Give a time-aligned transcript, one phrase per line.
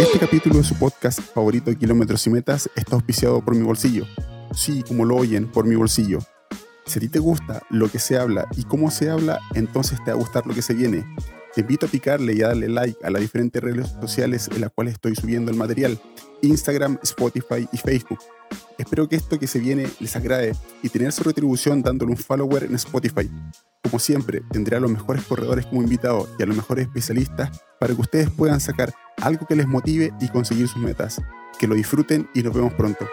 [0.00, 4.06] Este capítulo de su podcast favorito de Kilómetros y Metas está auspiciado por mi bolsillo.
[4.54, 6.20] Sí, como lo oyen, por mi bolsillo.
[6.86, 10.10] Si a ti te gusta lo que se habla y cómo se habla, entonces te
[10.10, 11.04] va a gustar lo que se viene.
[11.54, 14.70] Te invito a picarle y a darle like a las diferentes redes sociales en las
[14.72, 16.00] cuales estoy subiendo el material.
[16.40, 18.20] Instagram, Spotify y Facebook.
[18.78, 22.64] Espero que esto que se viene les agrade y tener su retribución dándole un follower
[22.64, 23.30] en Spotify.
[23.82, 27.94] Como siempre, tendré a los mejores corredores como invitados y a los mejores especialistas para
[27.94, 28.92] que ustedes puedan sacar
[29.22, 31.20] algo que les motive y conseguir sus metas.
[31.58, 33.08] Que lo disfruten y nos vemos pronto.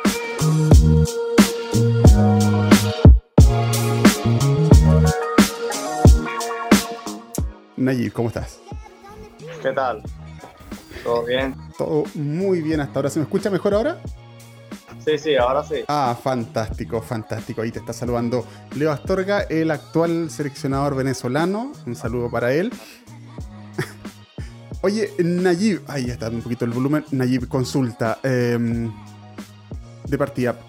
[7.78, 8.60] Nayib, ¿cómo estás?
[9.62, 10.04] ¿Qué tal?
[11.04, 11.56] ¿Todo bien?
[11.78, 13.10] Todo muy bien hasta ahora.
[13.10, 14.02] ¿Se me escucha mejor ahora?
[15.08, 15.86] Sí, sí, ahora sí.
[15.88, 17.62] Ah, fantástico, fantástico.
[17.62, 21.72] Ahí te está saludando Leo Astorga, el actual seleccionador venezolano.
[21.86, 22.74] Un saludo para él.
[24.82, 27.06] Oye, Nayib, ahí está un poquito el volumen.
[27.12, 28.20] Nayib, consulta.
[28.22, 28.92] Em,
[30.06, 30.60] de partida,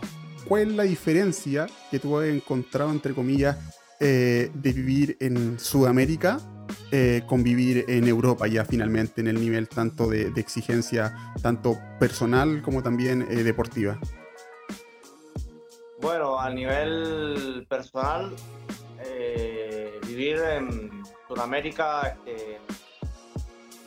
[0.46, 3.56] ¿cuál es la diferencia que tú has encontrado, entre comillas,
[3.98, 6.38] eh, de vivir en Sudamérica
[6.92, 12.62] eh, con vivir en Europa ya finalmente en el nivel tanto de, exigencia, tanto personal
[12.62, 13.98] como también eh, deportiva?
[16.00, 18.34] Bueno, a nivel personal,
[19.00, 22.60] eh, vivir en Sudamérica, este,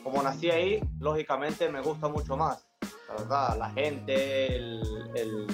[0.04, 2.68] como nací ahí, lógicamente me gusta mucho más.
[3.08, 5.48] La verdad, la gente, el,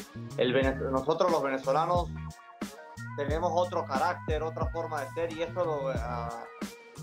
[0.92, 2.10] nosotros los venezolanos
[3.18, 6.44] tenemos otro carácter, otra forma de ser y eso ah,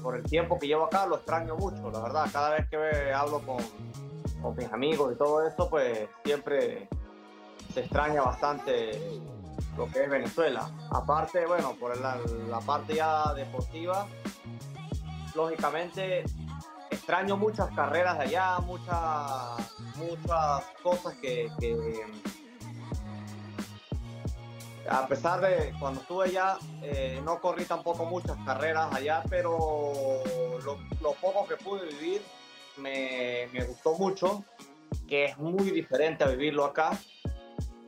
[0.03, 2.29] por el tiempo que llevo acá lo extraño mucho, la verdad.
[2.33, 3.59] Cada vez que hablo con,
[4.43, 6.89] con mis amigos y todo eso, pues siempre
[7.73, 9.01] se extraña bastante
[9.77, 10.71] lo que es Venezuela.
[10.91, 12.19] Aparte, bueno, por la,
[12.61, 14.07] parte ya deportiva,
[15.35, 16.25] lógicamente
[16.91, 21.51] extraño muchas carreras de allá, muchas, muchas cosas que,
[24.89, 30.23] a pesar de cuando estuve allá, eh, no corrí tampoco muchas carreras allá, pero
[30.65, 32.23] lo, poco que pude vivir
[32.77, 34.45] me, me, gustó mucho,
[35.09, 36.99] que es muy diferente a vivirlo acá.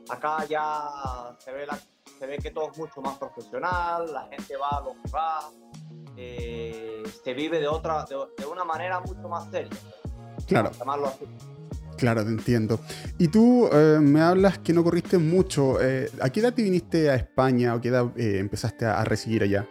[0.09, 1.77] Acá ya se ve, la,
[2.17, 5.39] se ve que todo es mucho más profesional, la gente va a lo que va,
[6.15, 9.69] eh, se vive de otra, de, una manera mucho más seria.
[10.47, 10.71] Claro.
[11.97, 12.79] Claro, te entiendo.
[13.17, 15.81] Y tú eh, me hablas que no corriste mucho.
[15.81, 19.67] Eh, ¿A qué edad te viniste a España o qué edad empezaste a, recibir allá?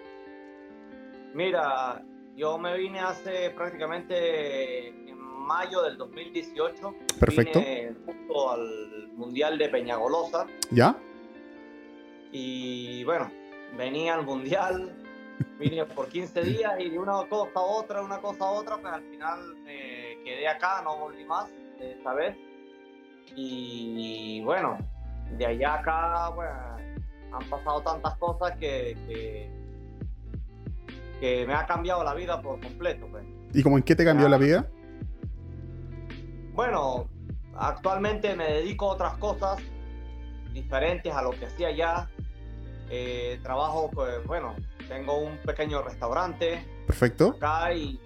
[1.34, 2.03] Mira,
[2.34, 5.05] yo me vine hace prácticamente en
[5.46, 6.94] mayo del 2018.
[7.18, 7.60] Perfecto.
[7.60, 7.96] Vine
[8.50, 10.46] al Mundial de Peñagolosa.
[10.70, 10.96] ¿Ya?
[12.32, 13.30] Y bueno,
[13.76, 14.94] venía al Mundial,
[15.58, 18.92] vine por 15 días y de una cosa a otra, una cosa a otra, pues
[18.92, 21.48] al final quedé acá, no volví más
[21.80, 22.36] esta vez.
[23.34, 24.78] Y bueno,
[25.38, 26.76] de allá acá, bueno,
[27.32, 28.96] han pasado tantas cosas que,
[31.20, 33.06] que, me ha cambiado la vida por completo.
[33.10, 33.24] Pues.
[33.54, 34.68] ¿Y cómo en qué te cambió la vida?
[36.56, 37.06] Bueno,
[37.54, 39.58] actualmente me dedico a otras cosas
[40.54, 42.08] diferentes a lo que hacía ya.
[42.88, 44.54] Eh, trabajo, pues bueno,
[44.88, 46.66] tengo un pequeño restaurante.
[46.86, 47.34] Perfecto.
[47.36, 48.00] Acá y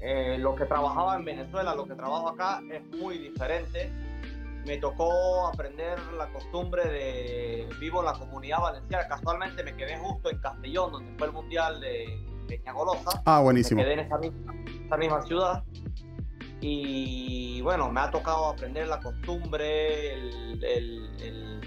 [0.00, 3.92] eh, lo que trabajaba en Venezuela, lo que trabajo acá es muy diferente.
[4.66, 9.06] Me tocó aprender la costumbre de vivo en la comunidad valenciana.
[9.06, 12.18] Casualmente me quedé justo en Castellón, donde fue el mundial de
[12.48, 13.22] Peñagolosa.
[13.24, 13.78] Ah, buenísimo.
[13.78, 14.52] Me quedé en esta misma,
[14.98, 15.62] misma ciudad.
[16.60, 21.60] Y bueno, me ha tocado aprender la costumbre, el, el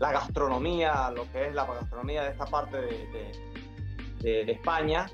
[0.00, 3.32] la gastronomía, lo que es la gastronomía de esta parte de,
[4.20, 5.06] de, España.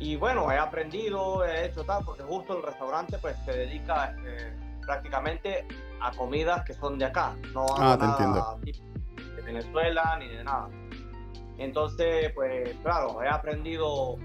[0.00, 4.52] Y bueno, he aprendido, he hecho tal, porque justo el restaurante pues se dedica este,
[4.84, 5.66] prácticamente
[6.00, 10.68] a comidas que son de acá, no a ah, nada de Venezuela ni de nada.
[11.58, 14.16] Entonces, pues claro, he aprendido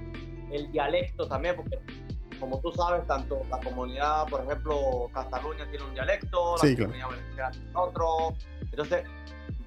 [0.51, 1.77] el dialecto también, porque
[2.45, 7.51] como tú sabes, tanto la comunidad, por ejemplo, Cataluña tiene un dialecto, la comunidad valenciana
[7.51, 8.35] tiene otro.
[8.61, 9.03] Entonces,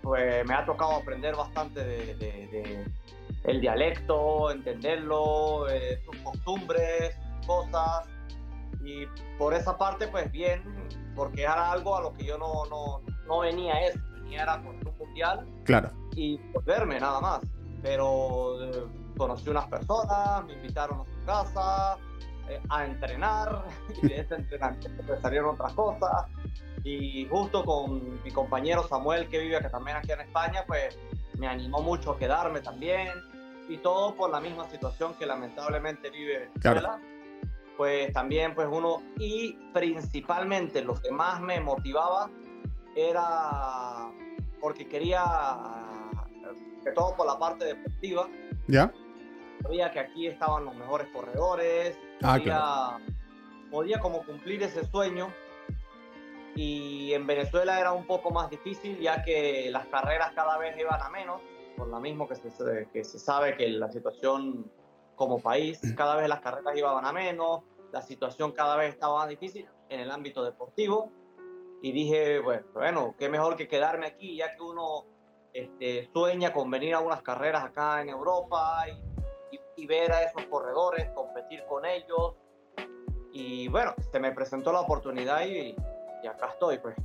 [0.01, 2.85] pues me ha tocado aprender bastante de,
[3.43, 7.17] el dialecto, entenderlo, eh, sus costumbres,
[7.49, 8.07] cosas.
[8.85, 10.63] Y por esa parte, pues bien,
[11.17, 14.73] porque era algo a lo que yo no, no, no venía eso, venía era por
[14.73, 15.45] un mundial.
[15.65, 15.91] Claro.
[16.15, 17.41] Y verme nada más.
[17.83, 18.85] Pero eh,
[19.17, 21.99] conocí unas personas, me invitaron a su casa
[22.49, 23.65] eh, a entrenar,
[24.03, 26.27] y de ese entrenamiento salieron otras cosas
[26.85, 30.99] y justo con mi compañero Samuel, que vive acá también aquí en España, pues
[31.39, 33.09] me animó mucho a quedarme también.
[33.69, 36.99] Y todo por la misma situación que lamentablemente vive Venezuela.
[37.77, 42.31] pues también pues uno y principalmente lo que más me motivaba
[42.97, 44.11] era
[44.59, 45.23] porque quería
[46.83, 48.27] que todo por la parte deportiva
[48.67, 48.91] ya
[49.63, 55.33] sabía que aquí estaban los mejores corredores ah, podía, podía como cumplir ese sueño
[56.55, 61.01] y en Venezuela era un poco más difícil ya que las carreras cada vez iban
[61.01, 61.41] a menos
[61.79, 64.71] por lo mismo que se, que se sabe que la situación
[65.15, 67.63] como país, cada vez las carreras iban a menos,
[67.93, 71.11] la situación cada vez estaba más difícil en el ámbito deportivo.
[71.81, 75.05] Y dije, bueno, bueno, qué mejor que quedarme aquí ya que uno
[75.53, 79.18] este, sueña con venir a unas carreras acá en Europa y,
[79.79, 82.35] y, ver a esos corredores, competir con ellos.
[83.33, 85.75] Y bueno, se me presentó la oportunidad y,
[86.23, 86.97] y acá estoy, pues.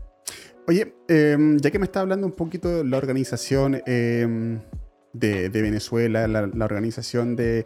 [0.67, 4.61] Oye, em, ya que me está hablando un poquito de la organización em,
[5.11, 7.65] de, Venezuela, la, organización de,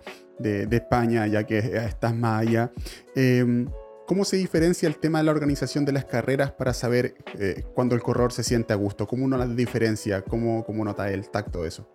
[0.72, 2.72] España, ya que estás más allá,
[3.16, 3.70] em,
[4.08, 7.94] ¿cómo se diferencia el tema de la organización de las carreras para saber eh, cuando
[7.94, 9.06] el corredor se siente a gusto?
[9.06, 10.24] ¿Cómo uno la diferencia?
[10.24, 11.88] ¿Cómo, cómo nota el tacto de eso?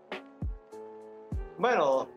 [1.59, 2.09] Bueno,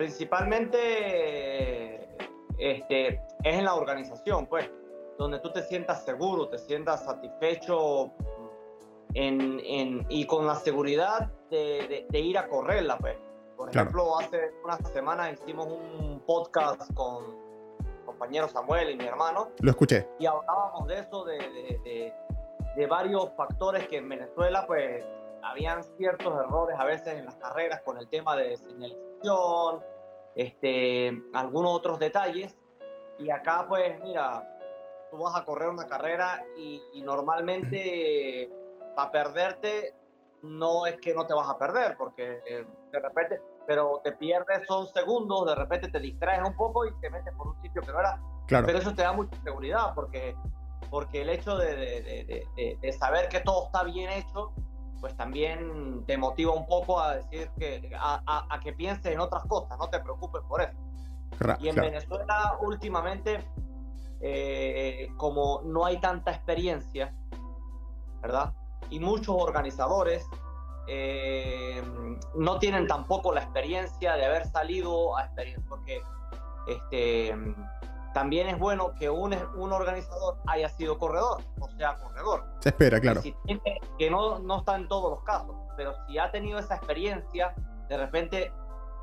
[0.00, 2.08] principalmente
[2.56, 4.70] este, es en la organización, pues
[5.18, 8.10] donde tú te sientas seguro, te sientas satisfecho
[9.12, 12.96] en, en, y con la seguridad de, de, ir a correrla.
[12.96, 13.18] Pues.
[13.58, 17.36] Por ejemplo, hace unas semanas hicimos un podcast con
[18.06, 19.50] compañero Samuel y mi hermano.
[19.60, 20.08] Lo escuché.
[20.18, 22.14] Y hablábamos de eso, de,
[22.74, 25.04] de varios factores que en Venezuela pues
[25.42, 29.89] habían ciertos errores a veces en las carreras con el tema de señalización,
[30.34, 32.56] este, algunos otros detalles.
[33.18, 34.42] Y acá pues mira,
[35.10, 38.50] tú vas a correr una carrera y, normalmente
[38.94, 39.94] para perderte
[40.42, 44.66] no es que no te vas a perder, porque eh, de repente, pero te pierdes
[44.66, 47.92] son segundos, de repente te distraes un poco y te metes por un sitio que
[47.92, 48.20] no era.
[48.46, 48.66] Claro.
[48.66, 50.34] Pero eso te da mucha seguridad, porque,
[50.90, 54.52] porque el hecho de, de, de, saber que todo está bien hecho,
[55.00, 59.44] pues también te motiva un poco a decir que, a, a, que pienses en otras
[59.44, 60.78] cosas, no te preocupes por eso.
[61.60, 63.44] y en Venezuela últimamente
[64.20, 67.14] eh, como no hay tanta experiencia,
[68.20, 68.52] ¿verdad?
[68.90, 70.26] Y muchos organizadores
[70.88, 71.82] eh,
[72.34, 76.02] no tienen tampoco la experiencia de haber salido a experiencia, porque
[76.66, 77.34] este,
[78.12, 82.44] también es bueno que un, un organizador haya sido corredor, o sea, corredor.
[82.60, 83.22] Se espera, claro.
[83.98, 87.54] que no, no está en todos los casos, pero si ha tenido esa experiencia,
[87.88, 88.52] de repente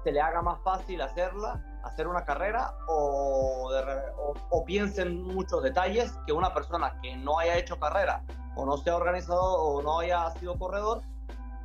[0.03, 3.69] se le haga más fácil hacerla hacer una carrera o,
[4.49, 8.23] o, piensen muchos detalles que una persona que no haya hecho carrera
[8.55, 11.01] o no sea organizado o no haya sido corredor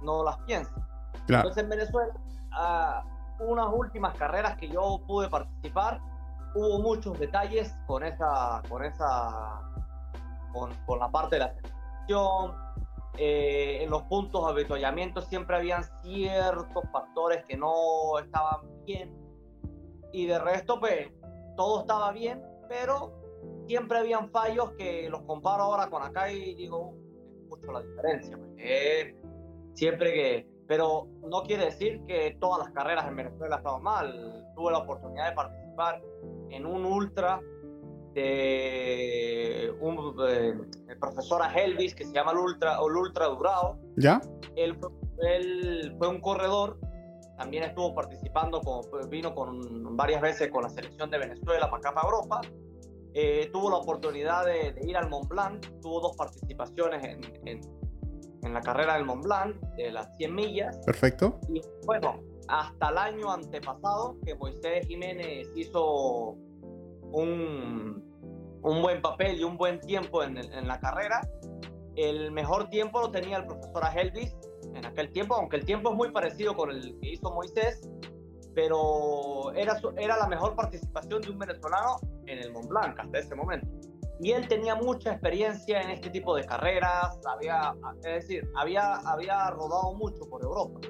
[0.00, 0.72] no las piense.
[1.28, 2.12] Entonces en Venezuela,
[3.40, 6.00] uh, unas últimas carreras que yo pude participar,
[6.54, 9.60] hubo muchos detalles con esa, con esa,
[10.52, 12.62] con, con la parte de la selección.
[13.18, 19.14] Eh, en los puntos de avituallamiento siempre habían ciertos factores que no estaban bien
[20.12, 21.10] y de resto, pues,
[21.56, 23.12] todo estaba bien, pero
[23.66, 26.94] siempre habían fallos que los comparo ahora con acá y digo,
[27.48, 28.36] mucho la diferencia.
[28.36, 29.14] Pues,
[29.74, 34.46] siempre que, pero no quiere decir que todas las carreras en Venezuela estaban mal.
[34.54, 35.61] Tuve la oportunidad de participar
[36.50, 37.40] en un ultra
[38.14, 40.14] de un
[40.88, 43.78] el profesor Helvis que se llama el Ultra, el Ultra Durado.
[43.96, 44.20] ¿Ya?
[44.56, 44.78] Él,
[45.22, 46.78] él fue un corredor
[47.42, 51.92] también estuvo participando, con, vino con varias veces con la selección de Venezuela para acá,
[51.92, 52.40] para Europa.
[53.14, 57.60] Eh, tuvo la oportunidad de, ir al Mont Blanc, tuvo dos participaciones en, en,
[58.42, 60.78] en, la carrera del Mont Blanc, de las 100 millas.
[60.86, 61.40] Perfecto.
[61.52, 62.20] Y bueno,
[62.52, 66.36] hasta el año antepasado, que Moisés Jiménez hizo
[67.10, 68.04] un,
[68.62, 71.26] un buen papel y un buen tiempo en, en la carrera,
[71.96, 74.36] el mejor tiempo lo tenía el profesor Agelvis,
[74.74, 77.88] en aquel tiempo, aunque el tiempo es muy parecido con el que hizo Moisés,
[78.54, 83.34] pero era, era la mejor participación de un venezolano en el Mont Blanc hasta ese
[83.34, 83.66] momento.
[84.20, 89.48] Y él tenía mucha experiencia en este tipo de carreras, había, es decir, había, había
[89.50, 90.80] rodado mucho por Europa.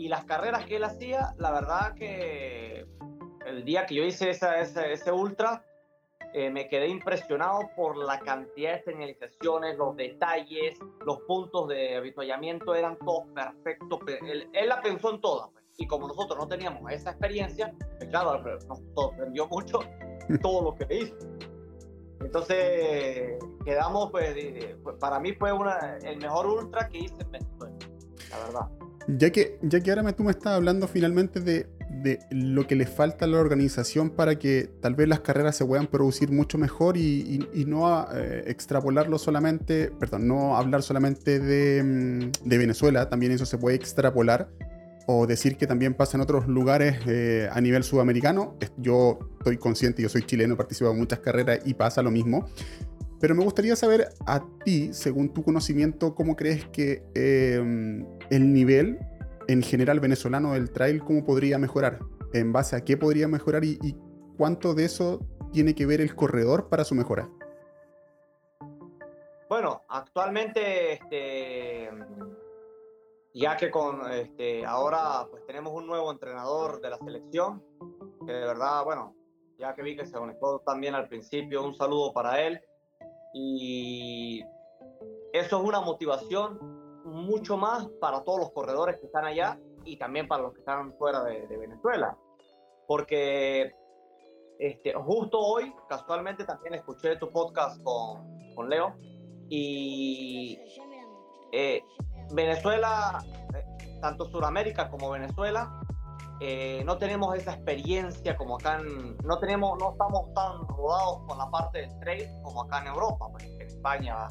[0.00, 2.86] Y las carreras que él hacía, la verdad que
[3.44, 5.62] el día que yo hice esa, ese, ese ultra,
[6.32, 12.74] eh, me quedé impresionado por la cantidad de señalizaciones, los detalles, los puntos de habituallamiento
[12.74, 14.00] eran todos perfectos.
[14.24, 15.50] Él, la pensó en todas.
[15.50, 15.64] Pues.
[15.76, 19.80] Y como nosotros no teníamos esa experiencia, pues claro, nos sorprendió mucho
[20.40, 21.16] todo lo que hizo.
[22.22, 24.34] Entonces, quedamos, pues,
[24.82, 27.76] pues, para mí fue una, el mejor ultra que hice en Venezuela,
[28.30, 28.79] la verdad.
[29.18, 31.66] Ya que, ya que ahora tú me estás hablando finalmente de
[32.02, 35.64] de lo que le falta a la organización para que tal vez las carreras se
[35.64, 42.48] puedan producir mucho mejor y, no eh, extrapolarlo solamente, perdón, no hablar solamente de, mm,
[42.48, 44.48] de, Venezuela, también eso se puede extrapolar
[45.06, 48.56] o decir que también pasa en otros lugares eh, a nivel sudamericano.
[48.76, 52.48] Yo estoy consciente, yo soy chileno, he participado en muchas carreras y pasa lo mismo.
[53.20, 58.98] Pero me gustaría saber a ti, según tu conocimiento, cómo crees que em, el nivel
[59.48, 61.98] en general venezolano del trail, cómo podría mejorar,
[62.32, 63.96] en base a qué podría mejorar y,
[64.36, 65.20] cuánto de eso
[65.52, 67.28] tiene que ver el corredor para su mejora.
[69.50, 71.90] Bueno, actualmente, este,
[73.34, 77.62] ya que con este, ahora pues tenemos un nuevo entrenador de la selección,
[78.24, 79.14] que de verdad, bueno,
[79.58, 82.60] ya que vi que se conectó también al principio, un saludo para él.
[83.34, 84.42] Y
[85.32, 90.28] eso es una motivación mucho más para todos los corredores que están allá y también
[90.28, 92.16] para los que están fuera de, Venezuela.
[92.86, 93.72] Porque
[94.58, 98.94] este, justo hoy, casualmente, también escuché tu podcast con, con Leo
[99.48, 100.58] y
[101.52, 101.82] eh,
[102.32, 105.80] Venezuela, eh, tanto Sudamérica como Venezuela,
[106.42, 111.36] eh, no tenemos esa experiencia como acá en, no tenemos, no estamos tan rodados con
[111.36, 114.26] la parte del trail como acá en Europa, pues, en España.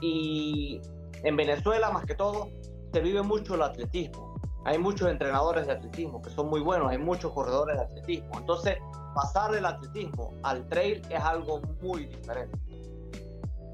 [0.00, 0.80] Y
[1.24, 2.50] en Venezuela, más que todo,
[2.92, 4.34] se vive mucho el atletismo.
[4.64, 8.38] Hay muchos entrenadores de atletismo que son muy buenos, hay muchos corredores de atletismo.
[8.38, 8.76] Entonces,
[9.14, 12.58] pasar del atletismo al trail es algo muy diferente.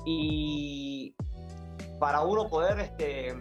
[0.07, 1.15] Y
[1.99, 3.37] para uno poder este,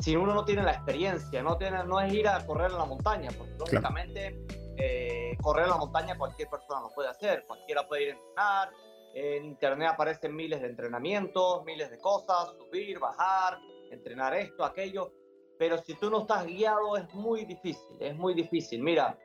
[0.00, 2.84] si uno no tiene la experiencia, no, tiene, no es ir a correr en la
[2.86, 8.04] montaña, porque lógicamente eh, correr en la montaña cualquier persona lo puede hacer, cualquiera puede
[8.04, 8.70] ir a entrenar,
[9.14, 13.58] en internet aparecen miles de entrenamientos, miles de cosas, subir, bajar,
[13.90, 15.12] entrenar esto, aquello,
[15.58, 18.82] pero si tú no estás guiado es muy difícil, es muy difícil.
[18.82, 19.18] Mira,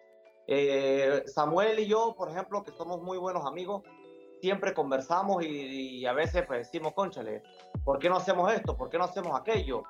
[0.47, 3.83] eh, Samuel y yo, por ejemplo, que somos muy buenos amigos,
[4.41, 7.41] siempre conversamos y, y, a veces pues decimos, conchale,
[7.83, 8.75] ¿por qué no hacemos esto?
[8.75, 9.83] ¿Por qué no hacemos aquello?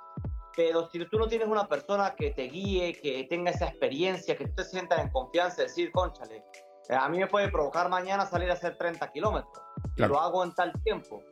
[0.56, 4.48] pero si tú no tienes una persona que te guíe, que tenga esa experiencia, que
[4.48, 6.44] tú te sientas en confianza, decir, conchale,
[6.90, 9.64] a mí me puede provocar mañana salir a hacer 30 kilómetros,
[9.98, 11.24] lo hago en tal tiempo,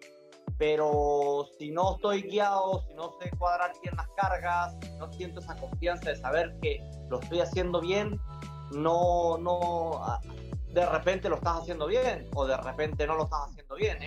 [0.58, 5.56] pero si no estoy guiado, si no sé cuadrar bien las cargas, no siento esa
[5.56, 6.80] confianza de saber que
[7.10, 8.20] lo estoy haciendo bien,
[8.72, 10.02] no, no,
[10.74, 13.98] de repente lo estás haciendo bien o de repente no lo estás haciendo bien.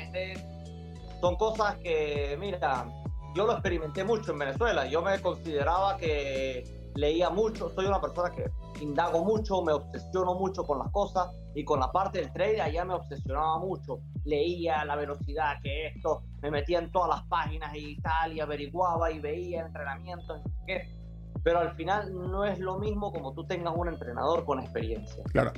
[1.20, 2.86] son cosas que, mira,
[3.34, 4.86] yo lo experimenté mucho en Venezuela.
[4.86, 8.50] Yo me consideraba que leía mucho, soy una persona que
[8.80, 12.85] indago mucho, me obsesiono mucho con las cosas y con la parte del trade allá
[12.85, 14.00] me obsesionaba mucho.
[14.25, 19.11] Leía la velocidad que esto, me metía en todas las páginas y tal y averiguaba
[19.11, 20.95] y veía entrenamientos, qué.
[21.42, 25.23] Pero al final no es lo mismo como tú tengas un entrenador con experiencia.
[25.33, 25.52] Claro.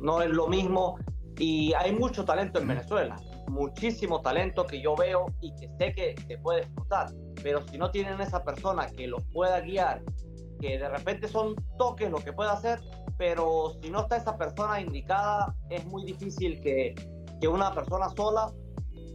[0.00, 0.98] No es lo mismo
[1.38, 3.16] y hay mucho talento en Venezuela
[3.48, 7.08] muchísimo talento que yo veo y que sé que se puede explotar.
[7.42, 10.02] Pero si no tienen esa persona que los pueda guiar,
[10.58, 12.80] que de repente son toques lo que puede hacer,
[13.16, 16.94] pero si no está esa persona indicada, es muy difícil que,
[17.40, 18.52] que una persona sola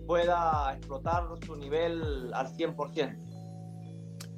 [0.07, 3.17] pueda explotar su nivel al 100%.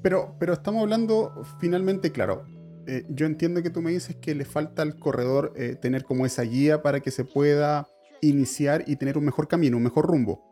[0.01, 2.45] Pero, pero estamos hablando finalmente, claro,
[2.87, 6.25] eh, yo entiendo que tú me dices que le falta al corredor eh, tener como
[6.25, 7.87] esa guía para que se pueda
[8.21, 10.43] iniciar y tener un mejor camino, un mejor rumbo.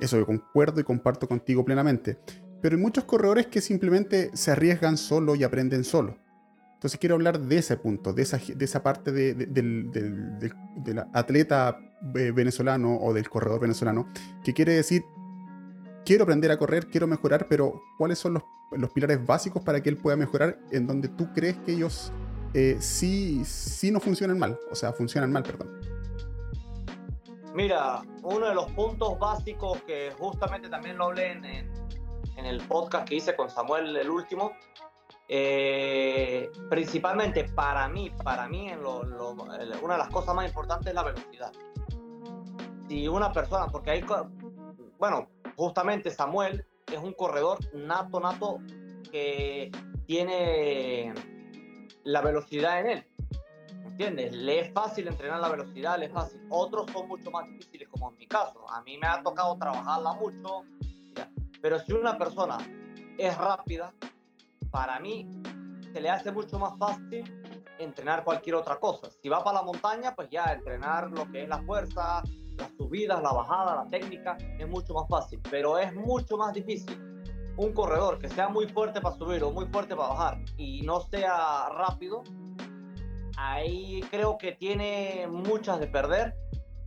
[0.00, 2.18] Eso yo concuerdo y comparto contigo plenamente.
[2.62, 6.16] Pero hay muchos corredores que simplemente se arriesgan solo y aprenden solo.
[6.74, 10.56] Entonces quiero hablar de ese punto, de esa, de esa parte del,
[11.12, 11.78] atleta
[12.14, 14.08] eh, venezolano o del corredor venezolano,
[14.42, 15.04] que quiere decir,
[16.04, 18.42] quiero aprender a correr, quiero mejorar, pero ¿cuáles son los,
[18.72, 22.12] los pilares básicos para que él pueda mejorar en donde tú crees que ellos
[22.54, 24.58] eh, sí, sí no funcionan mal?
[24.70, 25.68] O sea, funcionan mal, perdón.
[27.54, 31.70] Mira, uno de los puntos básicos que justamente también lo hablé en,
[32.38, 34.52] el podcast que hice con Samuel, el último,
[35.28, 39.00] eh, principalmente para mí, para mí en lo,
[39.32, 41.52] una de las cosas más importantes es la velocidad.
[42.88, 44.04] Si una persona, porque hay,
[44.98, 48.58] bueno, justamente Samuel es un corredor nato, nato,
[49.10, 49.70] que
[50.06, 51.14] tiene
[52.04, 53.06] la velocidad en él.
[53.84, 54.32] ¿Entiendes?
[54.32, 56.40] Le es fácil entrenar la velocidad, le es fácil.
[56.50, 58.68] Otros son mucho más difíciles, como en mi caso.
[58.70, 60.62] A mí me ha tocado trabajarla mucho.
[61.62, 62.58] Pero si una persona
[63.16, 63.94] es rápida,
[64.70, 65.30] para mí
[65.92, 67.24] se le hace mucho más fácil
[67.78, 69.08] entrenar cualquier otra cosa.
[69.22, 72.22] Si va para la montaña, pues ya entrenar lo que es la fuerza,
[72.56, 75.40] las subidas, la bajada, la técnica, es mucho más fácil.
[75.50, 76.98] Pero es mucho más difícil
[77.56, 81.00] un corredor que sea muy fuerte para subir o muy fuerte para bajar y no
[81.00, 82.22] sea rápido,
[83.36, 86.34] ahí creo que tiene muchas de perder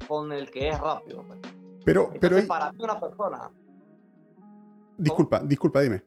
[0.08, 1.24] con el que es rápido.
[1.28, 1.40] pues.
[1.86, 3.52] Pero, pero Entonces, para mí una persona,
[4.98, 6.04] disculpa, disculpa, dime.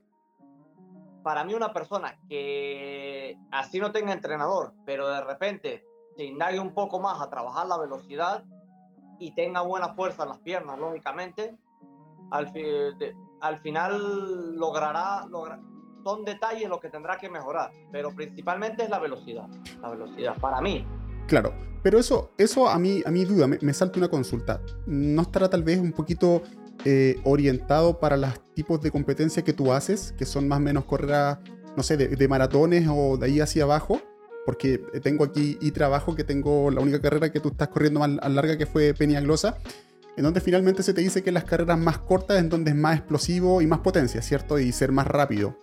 [1.23, 5.85] para mí una persona que así no tenga entrenador, pero de repente
[6.17, 8.45] se indague un poco más a trabajar la velocidad
[9.19, 11.57] y tenga buena fuerza en las piernas, lógicamente,
[12.31, 15.61] al, fi- de- al final logrará, logra-
[16.05, 19.49] son detalles lo que tendrá que mejorar, pero principalmente es la velocidad,
[19.83, 20.87] la velocidad, para mí.
[21.27, 21.53] Claro,
[21.83, 24.61] pero eso, eso a mí, a mí duda, me, me salta una consulta.
[24.87, 26.43] ¿No estará tal vez un poquito
[26.85, 30.85] eh, orientado para los tipos de competencia que tú haces, que son más o menos
[30.85, 31.39] carreras,
[31.77, 34.01] no sé, de, de maratones o de ahí hacia abajo?
[34.47, 38.11] Porque tengo aquí y trabajo que tengo la única carrera que tú estás corriendo más
[38.33, 39.59] larga que fue Peñaglosa,
[40.17, 42.97] en donde finalmente se te dice que las carreras más cortas es donde es más
[42.97, 44.59] explosivo y más potencia, ¿cierto?
[44.59, 45.57] Y ser más rápido.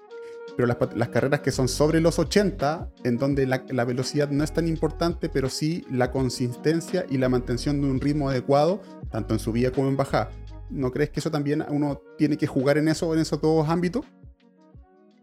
[0.55, 4.43] Pero las, las carreras que son sobre los 80, en donde la, la velocidad no
[4.43, 8.81] es tan importante, pero sí la consistencia y la mantención de un ritmo adecuado,
[9.11, 10.29] tanto en subida como en bajada.
[10.69, 14.05] ¿No crees que eso también uno tiene que jugar en eso, en esos dos ámbitos?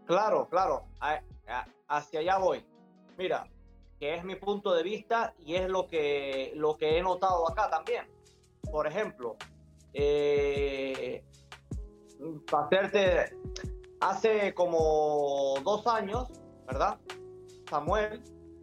[0.05, 0.85] Claro, claro,
[1.87, 2.65] hacia allá voy.
[3.17, 3.45] Mira,
[3.99, 7.69] que es mi punto de vista y es lo que, lo que he notado acá
[7.69, 8.05] también.
[8.71, 9.35] Por ejemplo,
[9.93, 11.23] eh,
[12.49, 13.37] para hacerte,
[13.99, 16.29] hace como dos años,
[16.65, 16.97] ¿verdad?
[17.69, 18.21] Samuel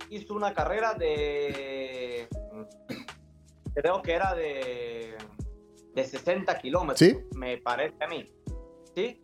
[0.08, 2.28] hizo una carrera de,
[3.74, 5.16] creo que era de,
[5.94, 7.18] de 60 kilómetros, ¿Sí?
[7.36, 8.24] me parece a mí.
[8.94, 9.20] ¿Sí?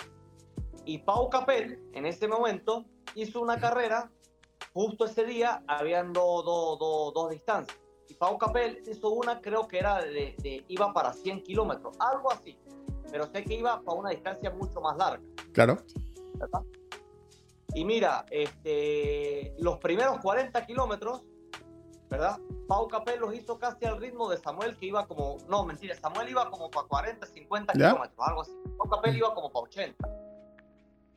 [0.85, 4.11] Y Pau Capel, en ese momento, hizo una carrera,
[4.73, 7.78] justo ese día, habían do- do- do- dos distancias.
[8.08, 12.30] Y Pau Capel hizo una, creo que era de, de- iba para 100 kilómetros, algo
[12.30, 12.56] así.
[13.11, 15.78] Pero sé que iba para una distancia mucho más larga, Claro.
[16.35, 16.61] ¿verdad?
[17.75, 21.23] Y mira, este, los primeros 40 kilómetros,
[22.08, 22.38] ¿verdad?
[22.68, 26.28] Pau Capel los hizo casi al ritmo de Samuel, que iba como, no, mentira, Samuel
[26.28, 27.90] iba como para 40, 50 ¿Ya?
[27.90, 28.52] kilómetros, algo así.
[28.76, 30.08] Pau Capel iba como para 80.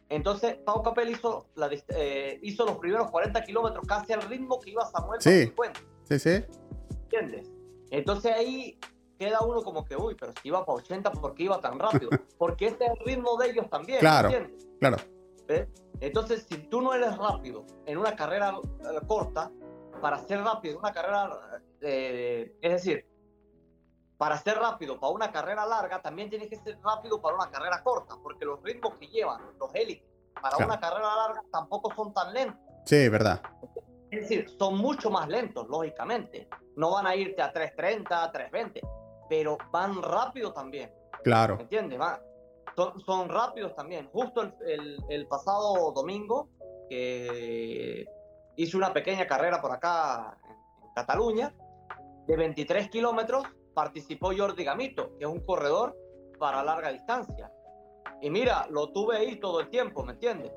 [0.09, 4.71] Entonces, Pau Capel hizo, la, eh, hizo los primeros 40 kilómetros casi al ritmo que
[4.71, 5.29] iba Samuel Sí.
[5.29, 6.45] para 50, Sí, sí.
[7.03, 7.51] ¿entiendes?
[7.91, 8.79] Entonces ahí
[9.19, 12.09] queda uno como que, uy, pero si iba para 80, ¿por qué iba tan rápido?
[12.39, 14.29] Porque este es el ritmo de ellos también, Claro.
[14.29, 14.67] ¿entiendes?
[14.79, 14.97] Claro.
[15.47, 15.67] ¿Ves?
[15.99, 19.51] Entonces, si tú no eres rápido en una carrera eh, corta,
[19.99, 21.29] para ser rápido una carrera,
[21.81, 23.05] eh, es decir,
[24.17, 27.81] para ser rápido para una carrera larga, también tienes que ser rápido para una carrera
[27.83, 30.07] corta, porque los ritmos que llevan los élites
[30.41, 30.71] para Claro.
[30.71, 32.59] una carrera larga tampoco son tan lentos.
[32.85, 33.41] Sí, verdad.
[34.11, 36.49] Es decir, son mucho más lentos, lógicamente.
[36.75, 38.81] No van a irte a 3.30, a 3.20,
[39.29, 40.91] pero van rápido también.
[41.23, 41.57] Claro.
[41.57, 41.99] ¿Me entiendes?
[41.99, 42.19] Va,
[42.75, 44.09] Son, son rápidos también.
[44.11, 46.49] Justo el, el- el pasado domingo,
[46.89, 48.05] que
[48.59, 51.53] hice una pequeña carrera por acá en, Cataluña,
[52.27, 55.95] de 23 kilómetros, participó Jordi Gamito, que es un corredor
[56.37, 57.49] para larga distancia.
[58.21, 60.51] Y mira, lo tuve ahí todo el tiempo, ¿me entiendes?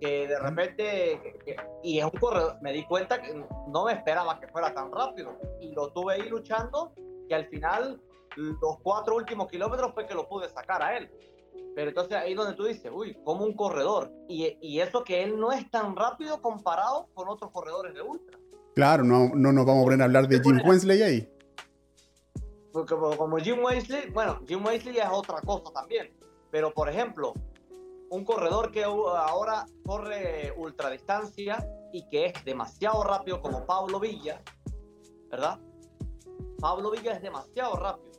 [0.00, 1.40] Que de repente,
[1.82, 3.34] y es un corredor, me di cuenta que
[3.66, 5.36] no me esperaba que fuera tan rápido.
[5.60, 6.92] Y lo tuve ahí luchando,
[7.28, 8.00] que al final
[8.36, 11.10] los cuatro últimos kilómetros fue que lo pude sacar a él.
[11.74, 14.12] Pero entonces ahí donde tú dices, uy, como un corredor.
[14.28, 18.38] Y, y eso que él no es tan rápido comparado con otros corredores de ultra.
[18.74, 21.28] Claro, no, no nos vamos a poner a hablar de Jim Wensley ahí.
[22.72, 26.12] Porque como, Jim Wesley, bueno, Jim Wesley es otra cosa también.
[26.50, 27.34] Pero por ejemplo,
[28.10, 34.40] un corredor que ahora corre ultradistancia y que es demasiado rápido como Pablo Villa,
[35.30, 35.58] ¿verdad?
[36.60, 38.12] Pablo Villa es demasiado rápido,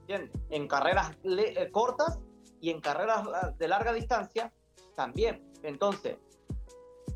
[0.00, 0.30] ¿entiendes?
[0.50, 2.18] En carreras eh, cortas
[2.60, 4.52] y en carreras ah, de larga distancia
[4.94, 5.42] también.
[5.62, 6.16] Entonces,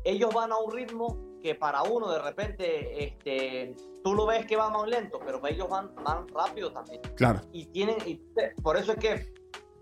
[0.03, 4.55] ellos van a un ritmo que para uno de repente, este, tú lo ves que
[4.55, 7.41] va más lento, pero ellos van, van rápido también Claro.
[7.51, 8.15] y tienen y
[8.61, 9.33] por eso es que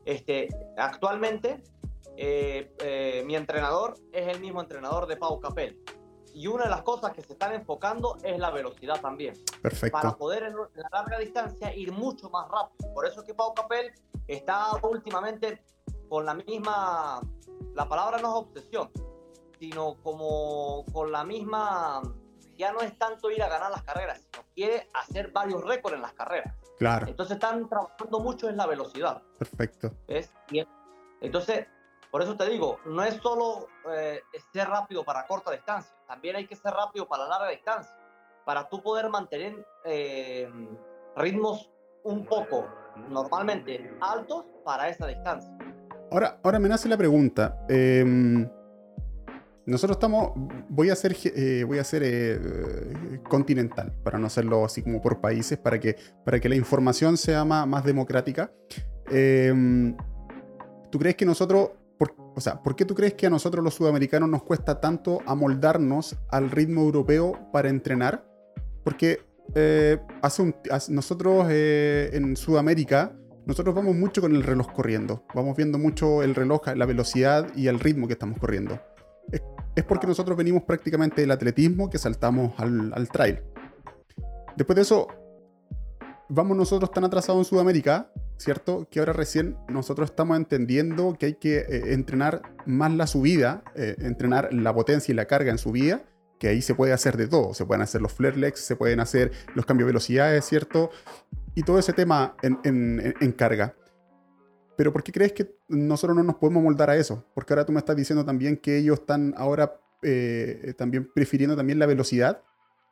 [0.06, 1.62] este actualmente
[2.15, 5.78] eh, eh, mi entrenador es el mismo entrenador de Pau Capel
[6.34, 10.18] y una de las cosas que se están enfocando es la velocidad también para Perfecto.
[10.18, 13.92] poder en la larga distancia ir mucho más rápido por eso es que Pau Capel
[14.28, 15.63] está últimamente
[16.08, 17.22] con la misma
[17.76, 18.89] la palabra no es obsesión
[19.60, 22.02] sino como con la misma
[22.58, 26.02] ya no es tanto ir a ganar las carreras sino quiere hacer varios récords en
[26.02, 27.08] las carreras Claro.
[27.08, 29.92] entonces están trabajando mucho en la velocidad, Perfecto.
[30.08, 30.32] ¿ves?
[31.20, 31.68] Entonces,
[32.12, 36.48] por eso te digo, no es solo eh, ser rápido para corta distancia, también hay
[36.48, 37.95] que ser rápido para larga distancia,
[38.45, 40.50] para tú poder mantener eh,
[41.15, 41.69] ritmos
[42.04, 42.67] un poco
[43.10, 45.56] normalmente altos para esa distancia.
[46.12, 47.65] Ahora, ahora me nace la pregunta.
[47.69, 48.50] Em,
[49.65, 50.32] nosotros estamos,
[50.69, 55.60] voy a hacer, eh, voy a eh, continental, para no hacerlo así como por países,
[55.60, 55.95] para que,
[56.26, 58.52] para que la información sea más, más democrática.
[59.12, 59.95] Em,
[60.89, 61.69] ¿Tú crees que nosotros,
[62.39, 66.17] o sea, ¿por qué tú crees que a nosotros los sudamericanos nos cuesta tanto amoldarnos
[66.30, 68.25] al ritmo europeo para entrenar?
[68.84, 69.19] Porque
[69.56, 70.56] eh, hace un,
[70.89, 73.13] nosotros en Sudamérica,
[73.45, 75.25] nosotros vamos mucho con el reloj corriendo.
[75.36, 78.80] Vamos viendo mucho el reloj, la velocidad y el ritmo que estamos corriendo
[79.80, 83.41] es porque nosotros venimos prácticamente del atletismo que saltamos al, trail.
[84.56, 85.08] Después de eso,
[86.28, 88.88] vamos nosotros tan atrasados en Sudamérica, ¿cierto?
[88.89, 93.95] Que ahora recién nosotros estamos entendiendo que hay que eh, entrenar más la subida, eh,
[93.99, 96.02] entrenar la potencia y la carga en subida,
[96.39, 97.54] que ahí se puede hacer de todo.
[97.54, 100.89] Se pueden hacer los flare legs, se pueden hacer los cambios de velocidades, ¿cierto?
[101.54, 103.75] Y todo ese tema en carga.
[104.80, 107.25] Pero ¿por qué crees que nosotros no nos podemos moldar a eso?
[107.34, 111.80] Porque ahora tú me estás diciendo también que ellos están ahora eh, también prefiriendo también
[111.80, 112.41] la velocidad,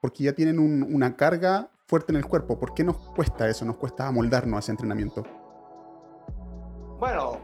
[0.01, 2.60] porque ya tienen una carga fuerte en el cuerpo.
[2.60, 3.63] ¿Por qué nos cuesta eso?
[3.63, 5.23] Nos cuesta amoldarnos a ese entrenamiento.
[6.99, 7.38] Bueno,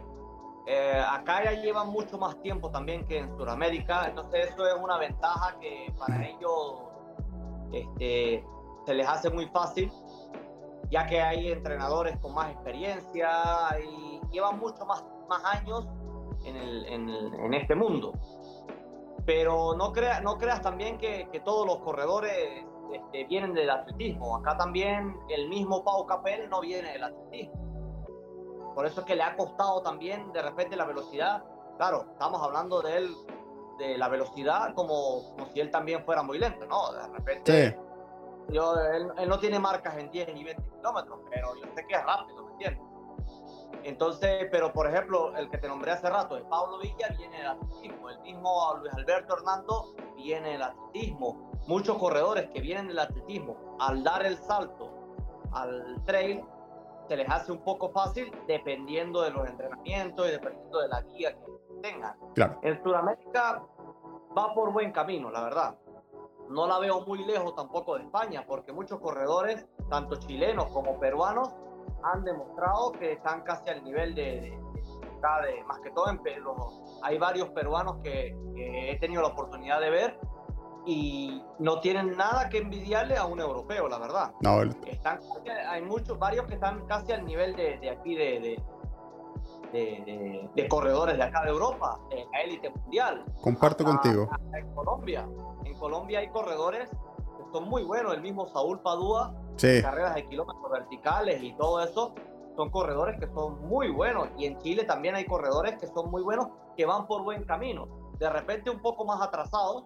[0.66, 4.98] eh, acá ya llevan mucho más tiempo también que en Sudamérica, entonces eso es una
[4.98, 6.84] ventaja que para ellos
[7.72, 8.44] este,
[8.86, 9.92] se les hace muy fácil,
[10.90, 13.30] ya que hay entrenadores con más experiencia
[13.84, 15.88] y llevan mucho más, más años
[16.46, 18.14] en, el, en, en este mundo.
[19.26, 24.36] Pero no, crea, no creas también que, que todos los corredores este, vienen del atletismo.
[24.38, 27.73] Acá también el mismo Pau Capel no viene del atletismo.
[28.74, 31.44] Por eso es que le ha costado también de repente la velocidad.
[31.78, 33.16] Claro, estamos hablando de él,
[33.78, 36.92] de la velocidad como, como si él también fuera muy lento, ¿no?
[36.94, 37.80] De repente,
[38.50, 41.96] yo, él, él, no tiene marcas en 10 y 20 kilómetros, pero yo sé que
[41.96, 42.94] es rápido, ¿me entiendes?
[43.84, 47.48] Entonces, pero por ejemplo, el que te nombré hace rato, es Pablo Villa, viene del
[47.48, 48.10] atletismo.
[48.10, 51.52] El mismo Luis Alberto Hernando viene del atletismo.
[51.68, 54.90] Muchos corredores que vienen del atletismo, al dar el salto
[55.52, 56.44] al trail,
[57.08, 61.34] se les hace un poco fácil dependiendo de los entrenamientos y dependiendo de la guía
[61.34, 62.18] que tengan.
[62.36, 62.60] Claro.
[62.62, 63.64] En Sudamérica
[64.38, 65.78] va por buen camino, la verdad.
[66.50, 71.50] No la veo muy lejos tampoco de España, porque muchos corredores, tanto chilenos como peruanos,
[72.04, 74.60] han demostrado que están casi al nivel de,
[75.42, 76.56] de, más que todo en Perú.
[77.02, 80.20] Hay varios peruanos que, he tenido la oportunidad de ver
[80.86, 84.32] y no tienen nada que envidiarle a un europeo, la verdad.
[84.42, 85.20] No, están,
[85.68, 88.60] hay muchos, varios que están casi al nivel de, de aquí de,
[89.72, 93.24] de, de, corredores de acá de Europa, de la élite mundial.
[93.42, 94.30] Comparto contigo.
[94.54, 95.28] En Colombia,
[95.64, 100.72] en Colombia hay corredores que son muy buenos, el mismo Saúl Padua carreras de kilómetros
[100.72, 102.14] verticales y todo eso,
[102.56, 104.30] son corredores que son muy buenos.
[104.38, 107.88] Y en Chile también hay corredores que son muy buenos, que van por buen camino.
[108.20, 109.86] De repente un poco más atrasados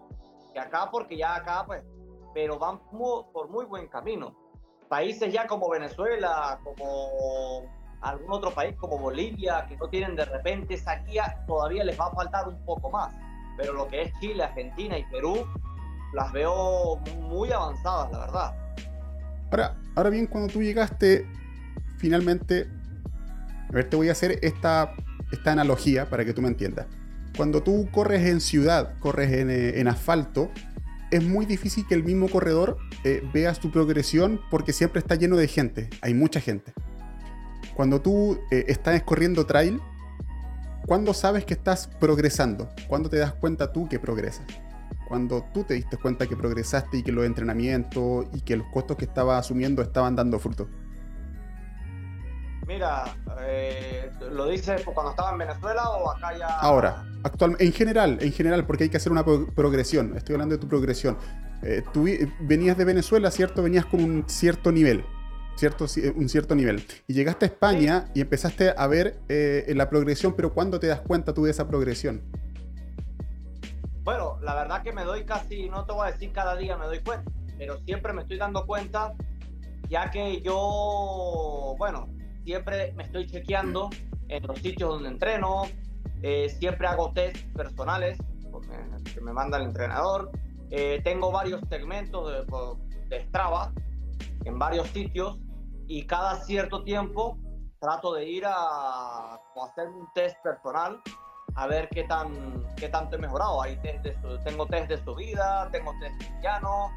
[0.58, 1.84] que acá, porque ya acá, pues,
[2.34, 4.36] pero van por muy buen camino.
[4.90, 7.70] Países ya como Venezuela, como
[8.02, 12.08] algún otro país como Bolivia, que no tienen de repente esa guía, todavía les va
[12.08, 13.14] a faltar un poco más.
[13.58, 15.46] Pero lo que es Chile, Argentina y Perú,
[16.14, 18.56] las veo muy avanzadas, la verdad.
[19.52, 21.28] Ahora, ahora bien, cuando tú llegaste
[21.98, 22.68] finalmente,
[23.70, 24.94] a ver, te voy a hacer esta,
[25.32, 26.88] esta analogía para que tú me entiendas.
[27.38, 30.52] Cuando tú corres en ciudad, corres en, eh, asfalto,
[31.12, 35.38] es muy difícil que el mismo corredor eh, veas tu progresión porque siempre está lleno
[35.38, 36.74] de gente, hay mucha gente.
[37.76, 39.80] Cuando tú eh, estás corriendo trail,
[40.88, 42.70] ¿cuándo sabes que estás progresando?
[42.88, 44.46] ¿Cuándo te das cuenta tú que progresas?
[45.08, 48.98] cuando tú te diste cuenta que progresaste y que los entrenamientos y que los costos
[48.98, 50.68] que estabas asumiendo estaban dando fruto?
[52.68, 56.48] Mira, eh, ¿lo dices cuando estaba en Venezuela o acá ya?
[56.60, 60.18] Ahora, actualmente, en general, en general, porque hay que hacer una progresión.
[60.18, 61.18] Estoy hablando de tu progresión.
[61.64, 62.06] Eh, tú
[62.42, 63.64] venías de Venezuela, ¿cierto?
[63.64, 65.06] Venías con un cierto nivel,
[65.56, 66.86] cierto, un cierto nivel.
[67.08, 71.00] Y llegaste a España y empezaste a ver eh, la progresión, pero ¿cuándo te das
[71.00, 72.22] cuenta tú de esa progresión?
[74.04, 76.86] Bueno, la verdad que me doy casi, no te voy a decir cada día me
[76.86, 79.14] doy cuenta, pero siempre me estoy dando cuenta,
[79.90, 82.10] ya que yo, bueno,
[82.48, 83.90] siempre me estoy chequeando
[84.30, 85.64] en los sitios donde entreno,
[86.24, 88.18] eh, siempre hago test personales
[89.14, 90.32] que me manda el entrenador.
[90.70, 92.46] Eh, tengo varios segmentos de,
[93.10, 93.30] de
[94.46, 95.38] en varios sitios
[95.88, 97.38] y cada cierto tiempo
[97.82, 101.02] trato de ir a, a hacer un test personal
[101.56, 103.62] a ver qué, tan, qué tanto he mejorado.
[103.62, 106.92] Hay test de, tengo test de subida, tengo test de llano,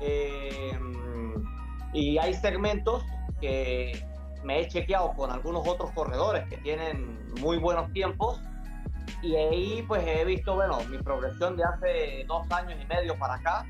[0.00, 0.76] eh,
[1.92, 3.04] y hay segmentos
[3.40, 4.04] que
[4.46, 8.40] me he chequeado con algunos otros corredores que tienen muy buenos tiempos
[9.20, 13.34] y ahí pues he visto, bueno, mi progresión de hace dos años y medio para
[13.34, 13.66] acá.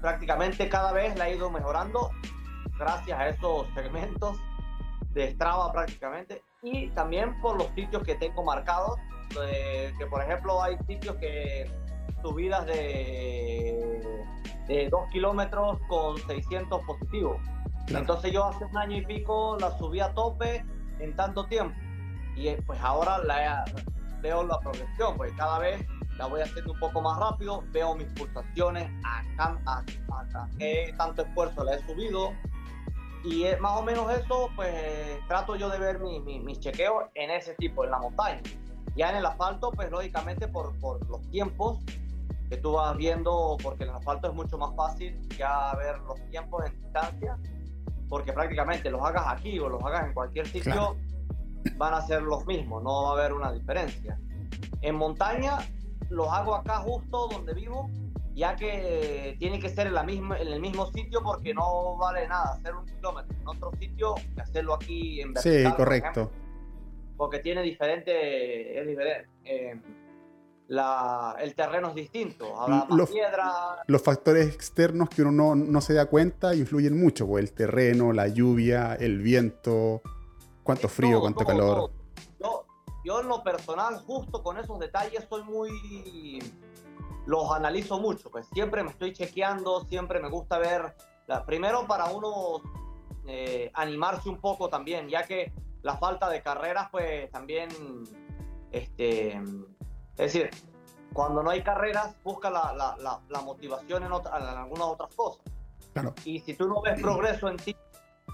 [0.00, 2.10] Prácticamente cada vez la he ido mejorando
[2.78, 4.38] gracias a esos segmentos
[5.10, 8.96] de Strava prácticamente y también por los sitios que tengo marcados,
[9.98, 11.68] que por ejemplo hay sitios que
[12.22, 14.24] subidas de,
[14.68, 17.38] de 2 kilómetros con 600 positivos.
[17.88, 20.64] Entonces yo hace un año y pico la subí a tope
[20.98, 21.76] en tanto tiempo.
[22.34, 23.64] Y eh, pues ahora la,
[24.20, 25.86] veo la progresión, pues cada vez
[26.18, 31.22] la voy haciendo un poco más rápido, veo mis pulsaciones, a, a, a, qué tanto
[31.22, 32.32] esfuerzo le he subido.
[33.24, 34.72] Y es más o menos eso, pues
[35.28, 38.40] trato yo de ver mi, mis chequeos en ese tipo, en la montaña.
[38.94, 41.80] Ya en el asfalto, pues lógicamente por, por los tiempos
[42.48, 46.20] que tú vas viendo, porque en el asfalto es mucho más fácil ya ver los
[46.30, 47.36] tiempos en distancia,
[48.08, 50.96] porque prácticamente los hagas aquí o los hagas en cualquier sitio,
[51.76, 54.18] van a ser los mismos, no va a haber una diferencia.
[54.82, 55.58] En montaña
[56.10, 57.90] los hago acá justo donde vivo,
[58.34, 62.28] ya que tiene que ser en, la misma, en el mismo sitio porque no vale
[62.28, 65.72] nada hacer un kilómetro en otro sitio que hacerlo aquí en vertical.
[65.72, 66.30] Sí, correcto.
[67.16, 69.30] porque tiene diferente, es diferente.
[69.44, 69.80] Eh,
[70.68, 72.60] la, el terreno es distinto.
[72.60, 73.82] Habrá los, piedra.
[73.86, 78.12] Los factores externos que uno no, no, se da cuenta influyen mucho, pues, el terreno,
[78.12, 80.02] la lluvia, el viento,
[80.62, 81.90] cuánto frío, cuánto calor.
[82.40, 82.66] Yo,
[83.04, 86.40] yo en lo personal, justo con esos detalles, soy muy...
[87.26, 90.94] Los analizo mucho, pues siempre me estoy chequeando, siempre me gusta ver,
[91.26, 92.62] la, primero para uno
[93.26, 95.52] eh, animarse un poco también, ya que
[95.82, 97.68] la falta de carreras, pues también
[98.70, 99.42] este,
[100.18, 100.50] es decir,
[101.12, 105.42] cuando no hay carreras, busca la, la, la, motivación en, en, algunas otras cosas.
[105.92, 106.14] Claro.
[106.24, 107.74] Y si tú no ves progreso en ti,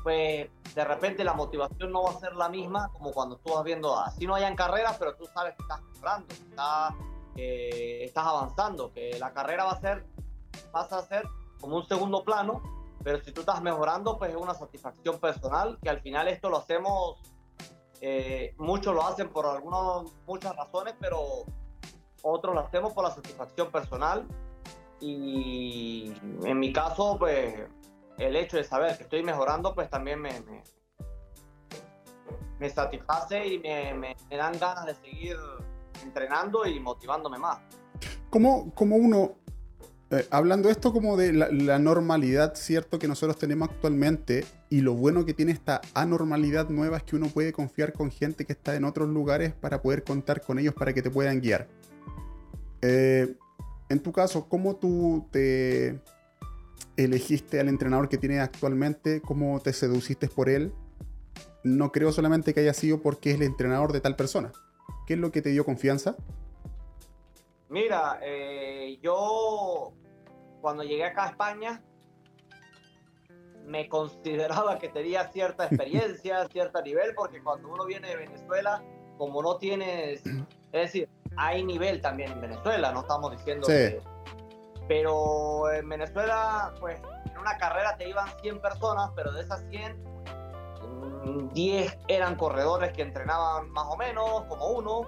[0.03, 3.63] pues de repente la motivación no va a ser la misma como cuando tú vas
[3.65, 6.95] viendo, así no hayan carreras, pero tú sabes que estás mejorando, que estás,
[7.37, 10.05] estás avanzando, que la carrera va a ser,
[10.73, 11.29] pasa a ser
[11.61, 12.63] como un segundo plano,
[13.05, 16.59] pero si tú estás mejorando, pues es una satisfacción personal, que al final esto lo
[16.59, 17.21] hacemos,
[18.01, 21.45] eh, muchos lo hacen por algunas, muchas razones, pero
[22.23, 24.27] otros lo hacemos por la satisfacción personal
[25.03, 26.13] y
[26.45, 27.55] en mi caso, pues
[28.19, 30.31] el hecho de saber que estoy mejorando, pues también me,
[32.61, 35.37] me, satisface y me, me, dan ganas de seguir
[36.05, 37.59] entrenando y motivándome más.
[38.31, 39.33] ¿Cómo, cómo uno,
[40.11, 44.95] eh, hablando esto como de la, la, normalidad, cierto, que nosotros tenemos actualmente, y lo
[44.95, 48.77] bueno que tiene esta anormalidad nueva es que uno puede confiar con gente que está
[48.77, 51.67] en otros lugares para poder contar con ellos para que te puedan guiar.
[52.83, 53.37] Eh,
[53.89, 56.01] en tu caso, ¿cómo tú te
[56.97, 59.21] elegiste al entrenador que tienes actualmente?
[59.23, 60.73] ¿Cómo te seduciste por él?
[61.65, 64.53] No creo solamente que haya sido porque es el entrenador de tal persona.
[65.07, 66.17] ¿Qué es lo que te dio confianza?
[67.69, 69.93] Mira, eh, yo
[70.61, 71.83] cuando llegué acá a España
[73.65, 78.83] me consideraba que tenía cierta experiencia, cierto nivel, porque cuando uno viene de Venezuela,
[79.19, 80.23] como no tienes,
[80.73, 84.01] es decir, hay nivel también en Venezuela, no estamos diciendo que...
[84.89, 91.51] Pero en Venezuela, pues, en una carrera te iban 100 personas, pero de esas 100,
[91.53, 95.07] 10 mm, eran corredores que entrenaban más o menos, como uno.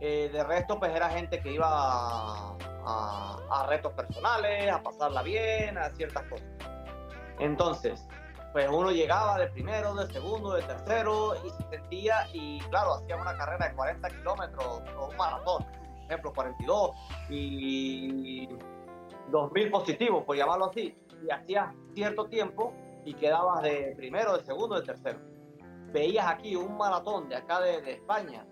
[0.00, 2.56] Eh, de resto, pues, era gente que iba a,
[3.50, 6.46] a retos personales, a pasarla bien, a ciertas cosas.
[7.38, 8.06] Entonces,
[8.56, 13.14] pues uno llegaba de primero, de segundo, de tercero y se sentía, y claro, hacía
[13.16, 16.90] una carrera de 40 kilómetros o un maratón, por ejemplo, 42
[17.28, 18.48] y
[19.30, 22.72] 2000 positivos, por llamarlo así, y hacías cierto tiempo
[23.04, 25.18] y quedabas de primero, de segundo, de tercero.
[25.92, 28.46] Veías aquí un maratón de acá de, de España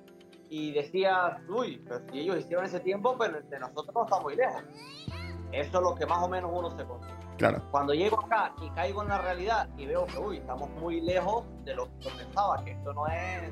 [0.51, 4.65] y decías, uy, pero si ellos hicieron ese tiempo, pero de nosotros no muy lejos.
[5.51, 7.24] Eso es lo que más o menos uno se conoce.
[7.37, 7.63] Claro.
[7.71, 11.45] Cuando llego acá y caigo en la realidad y veo que, uy, estamos muy lejos
[11.65, 13.51] de lo que pensaba, que esto no es,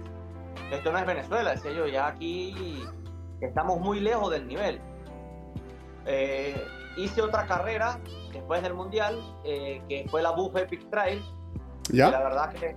[0.70, 2.84] esto no es Venezuela, decía yo, ya aquí
[3.40, 4.80] estamos muy lejos del nivel.
[6.06, 6.64] Eh,
[6.96, 7.98] hice otra carrera
[8.32, 11.22] después del Mundial, eh, que fue la Buff Epic Trail.
[11.90, 12.08] ¿Ya?
[12.08, 12.76] Y la verdad que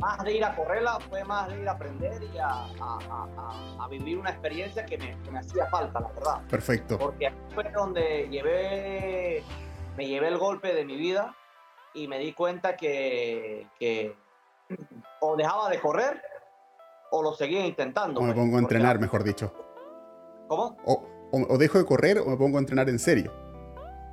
[0.00, 3.88] más de ir a correrla fue más de ir a aprender y a, a, a,
[3.88, 6.42] vivir una experiencia que me, que me, hacía falta, la verdad.
[6.48, 6.98] Perfecto.
[6.98, 9.42] Porque aquí fue donde llevé
[9.96, 11.34] me llevé el golpe de mi vida
[11.94, 14.16] y me di cuenta que, que
[15.20, 16.22] o dejaba de correr
[17.10, 18.20] o lo seguía intentando.
[18.20, 19.52] O me pongo a entrenar, mejor dicho.
[20.48, 20.76] ¿Cómo?
[20.84, 23.32] O, o, dejo de correr o me pongo a entrenar en serio.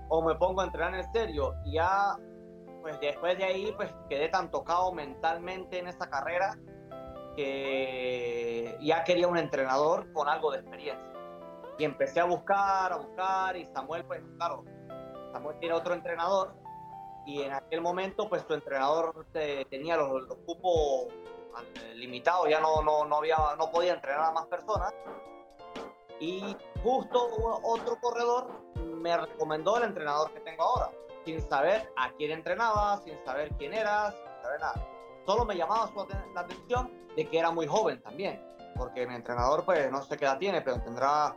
[0.09, 1.55] O me pongo a entrenar en serio.
[1.65, 2.15] Y ya
[2.83, 6.59] pues después de ahí, pues quedé tan tocado mentalmente en esa carrera
[7.33, 11.09] que ya quería un entrenador con algo de experiencia.
[11.79, 14.65] Y empecé a buscar, a buscar, y Samuel, pues claro,
[15.33, 16.53] Samuel tiene otro entrenador,
[17.25, 21.13] y en aquel momento, pues su entrenador tenía los, los cupos
[21.75, 24.93] eh, limitados, ya no, no, no, había, no podía entrenar a más personas.
[26.19, 27.27] Y justo
[27.63, 30.91] otro corredor me recomendó el entrenador que tengo ahora,
[31.25, 34.87] sin saber a quién entrenaba, sin saber quién era, sin saber nada.
[35.25, 38.41] Solo me llamaba su la atención de que era muy joven también,
[38.75, 41.35] porque mi entrenador, pues no sé qué edad tiene, pero tendrá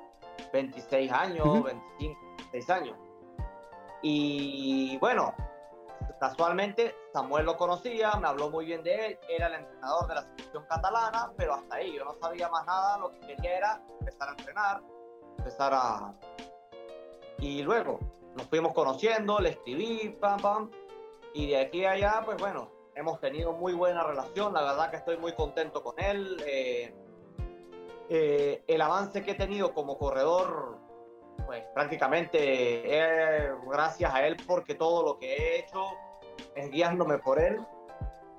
[0.52, 3.05] 26 años, 25, 26 años.
[4.08, 5.34] Y bueno,
[6.20, 10.22] casualmente Samuel lo conocía, me habló muy bien de él, era el entrenador de la
[10.22, 14.28] selección catalana, pero hasta ahí yo no sabía más nada, lo que quería era empezar
[14.28, 14.82] a entrenar,
[15.38, 16.14] empezar a...
[17.40, 17.98] Y luego
[18.36, 20.70] nos fuimos conociendo, le escribí, pam, pam,
[21.34, 24.98] y de aquí a allá, pues bueno, hemos tenido muy buena relación, la verdad que
[24.98, 26.40] estoy muy contento con él.
[26.46, 26.94] Eh,
[28.08, 30.78] eh, el avance que he tenido como corredor,
[31.44, 35.84] pues prácticamente es gracias a él porque todo lo que he hecho
[36.54, 37.58] es guiándome por él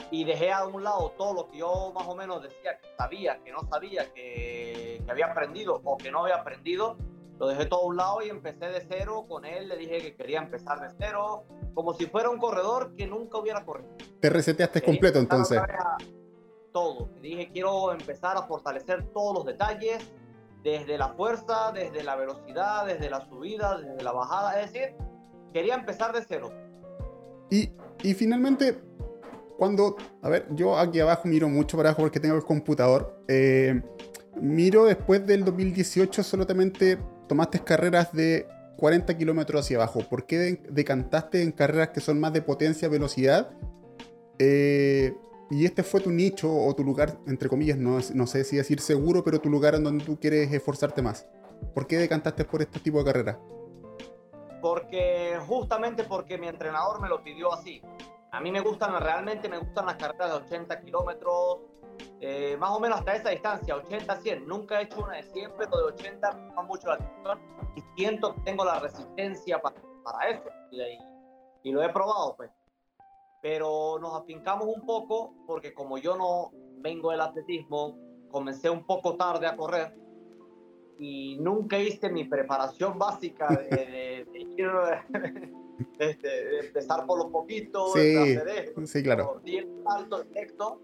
[0.09, 3.39] y dejé a un lado todo lo que yo más o menos decía que sabía,
[3.43, 6.97] que no sabía, que, que había aprendido o que no había aprendido
[7.39, 9.67] lo dejé todo a un lado y empecé de cero con él.
[9.67, 13.63] Le dije que quería empezar de cero, como si fuera un corredor que nunca hubiera
[13.63, 13.91] corrido.
[14.19, 15.61] Te reseteaste completo entonces.
[16.71, 17.09] Todo.
[17.21, 19.99] Dije, quiero empezar a fortalecer todos los detalles,
[20.71, 24.59] desde la fuerza, desde la velocidad, desde la subida, desde la bajada.
[24.59, 24.95] Es decir,
[25.53, 26.51] quería empezar de cero.
[27.49, 27.71] Y,
[28.03, 28.77] y finalmente,
[29.57, 33.23] cuando, a ver, yo aquí abajo miro mucho para abajo porque tengo el computador.
[33.29, 33.81] Eh,
[34.41, 36.97] miro después del 2018 solamente
[37.29, 40.01] tomaste carreras de 40 kilómetros hacia abajo.
[40.09, 43.51] ¿Por qué decantaste en carreras que son más de potencia, velocidad?
[44.37, 45.15] Eh,
[45.49, 48.79] y este fue tu nicho o tu lugar, entre comillas, no, no, sé si decir
[48.81, 51.27] seguro, pero tu lugar en donde tú quieres esforzarte más.
[51.73, 53.37] ¿Por qué decantaste por este tipo de carreras?
[54.61, 57.81] Porque justamente porque mi entrenador me lo pidió así.
[58.31, 61.59] A mí me gustan, realmente me gustan las carreras de 80 kilómetros,
[62.19, 64.45] eh, más o menos hasta esa distancia, 80-100.
[64.45, 67.39] Nunca he hecho una de 100, pero de 80 me llama mucho la atención
[67.75, 70.43] y siento que tengo la resistencia para, para eso.
[70.71, 70.81] Y,
[71.63, 72.51] y, lo he probado, pues.
[73.41, 77.97] Pero nos afincamos un poco porque como yo no vengo del atletismo,
[78.29, 79.93] comencé un poco tarde a correr
[80.99, 84.69] y nunca hice mi preparación básica de, de, ir,
[85.99, 89.41] este, de, empezar por los poquitos, sí, de hacer esto, sí, claro.
[89.43, 90.81] directo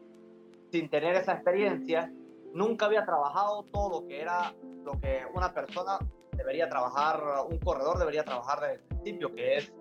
[0.72, 2.12] sin tener esa experiencia,
[2.54, 5.98] nunca había trabajado todo lo que era lo que una persona
[6.36, 9.74] debería trabajar, un corredor debería trabajar desde el principio, que es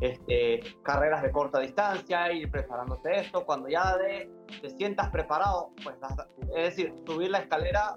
[0.00, 5.96] este, carreras de corta distancia, ir preparándote esto, cuando ya de, te sientas preparado, pues
[6.54, 7.96] es decir, subir la escalera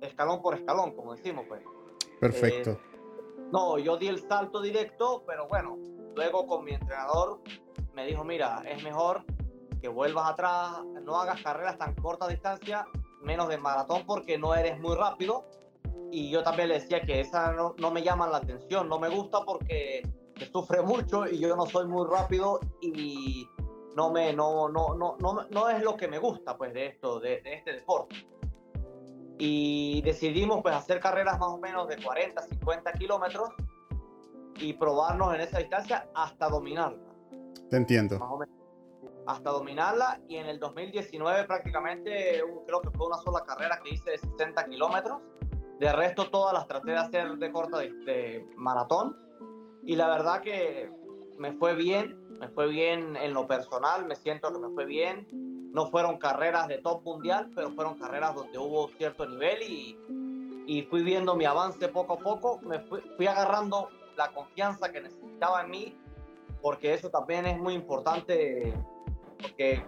[0.00, 1.62] escalón por escalón, como decimos, pues.
[2.20, 2.70] Perfecto.
[2.70, 2.78] Eh,
[3.52, 5.78] no, yo di el salto directo, pero bueno,
[6.14, 7.40] luego con mi entrenador
[7.94, 9.24] me dijo, mira, es mejor
[9.80, 12.86] que vuelvas atrás, no hagas carreras tan corta distancia,
[13.22, 15.44] menos de maratón porque no eres muy rápido.
[16.10, 19.08] Y yo también le decía que esa no, no me llama la atención, no me
[19.08, 20.02] gusta porque
[20.52, 23.48] sufre mucho y yo no soy muy rápido y
[23.94, 27.18] no me no no no no, no es lo que me gusta pues de esto
[27.20, 28.14] de, de, este deporte.
[29.38, 33.50] Y decidimos pues hacer carreras más o menos de 40 50 kilómetros
[34.60, 36.98] y probarnos en esa distancia hasta dominarla.
[37.70, 38.18] Te entiendo.
[38.18, 38.56] Más o menos.
[39.26, 44.12] Hasta dominarla y en el 2019 prácticamente creo que fue una sola carrera que hice
[44.12, 45.20] de 60 kilómetros.
[45.80, 49.25] De resto todas las traté de hacer de corta de, maratón
[49.86, 50.90] y la verdad que
[51.38, 55.26] me fue bien, me fue bien en lo personal, me siento que me fue bien.
[55.72, 59.96] No fueron carreras de top mundial, pero fueron carreras donde hubo cierto nivel y,
[60.66, 65.02] y fui viendo mi avance poco a poco, me fui, fui agarrando la confianza que
[65.02, 65.96] necesitaba en mí,
[66.62, 68.74] porque eso también es muy importante
[69.40, 69.84] porque,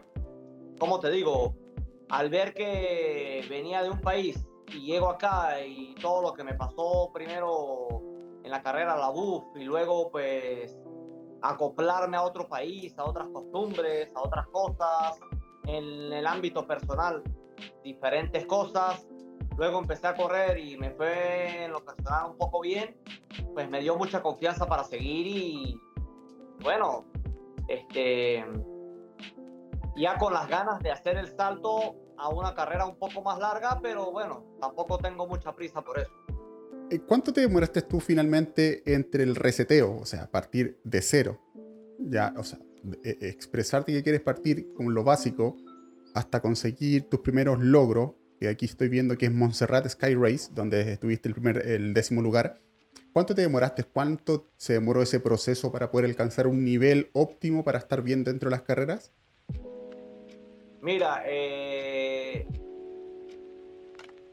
[0.78, 1.54] como te digo,
[2.10, 6.54] al ver que venía de un país y llego acá y todo lo que me
[6.54, 7.97] pasó primero
[8.48, 10.74] en la carrera, la BUF, y luego pues
[11.42, 15.20] acoplarme a otro país, a otras costumbres, a otras cosas,
[15.66, 17.22] en el ámbito personal,
[17.84, 19.06] diferentes cosas.
[19.58, 22.96] Luego empecé a correr y me fue en lo personal un poco bien,
[23.52, 25.80] pues me dio mucha confianza para seguir y
[26.62, 27.04] bueno,
[27.68, 28.44] este,
[29.96, 33.78] ya con las ganas de hacer el salto a una carrera un poco más larga,
[33.82, 36.27] pero bueno, tampoco tengo mucha prisa por eso.
[36.90, 41.38] Eh, ¿Cuánto te demoraste tú finalmente entre el reseteo, o sea, partir de cero?
[41.98, 42.58] Ya, o sea,
[43.04, 45.56] eh, expresarte que quieres partir con lo básico
[46.14, 50.92] hasta conseguir tus primeros logros, que aquí estoy viendo que es Montserrat Sky Race, donde
[50.92, 52.60] estuviste el, primer, el décimo lugar.
[53.12, 53.84] ¿Cuánto te demoraste?
[53.84, 58.48] ¿Cuánto se demoró ese proceso para poder alcanzar un nivel óptimo para estar bien dentro
[58.48, 59.12] de las carreras?
[60.80, 62.46] Mira, eh,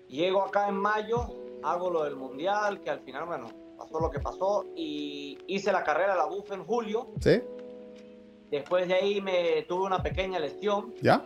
[0.07, 3.47] llego acá en mayo, hago lo del mundial, que al final, bueno,
[3.77, 7.07] pasó lo que pasó, y hice la carrera de la BUF en julio.
[7.19, 7.41] ¿Sí?
[8.51, 10.93] Después de ahí me tuve una pequeña lesión.
[11.01, 11.25] ¿Ya?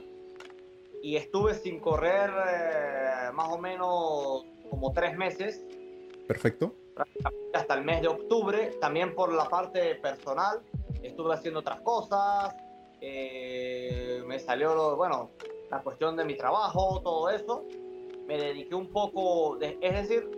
[1.03, 5.65] Y estuve sin correr eh, más o menos como tres meses.
[6.27, 6.73] Perfecto.
[7.53, 10.61] Hasta el mes de octubre, también por la parte personal,
[11.01, 12.53] estuve haciendo otras cosas,
[12.99, 15.31] eh, me salió, bueno,
[15.71, 17.65] la cuestión de mi trabajo, todo eso.
[18.29, 20.29] Me dediqué un poco, de, es decir,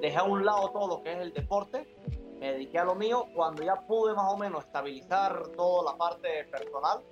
[0.00, 1.86] dejé a un lado todo lo que es el deporte,
[2.40, 3.26] me dediqué a lo mío.
[3.34, 7.02] Cuando ya pude más o menos estabilizar toda la parte personal,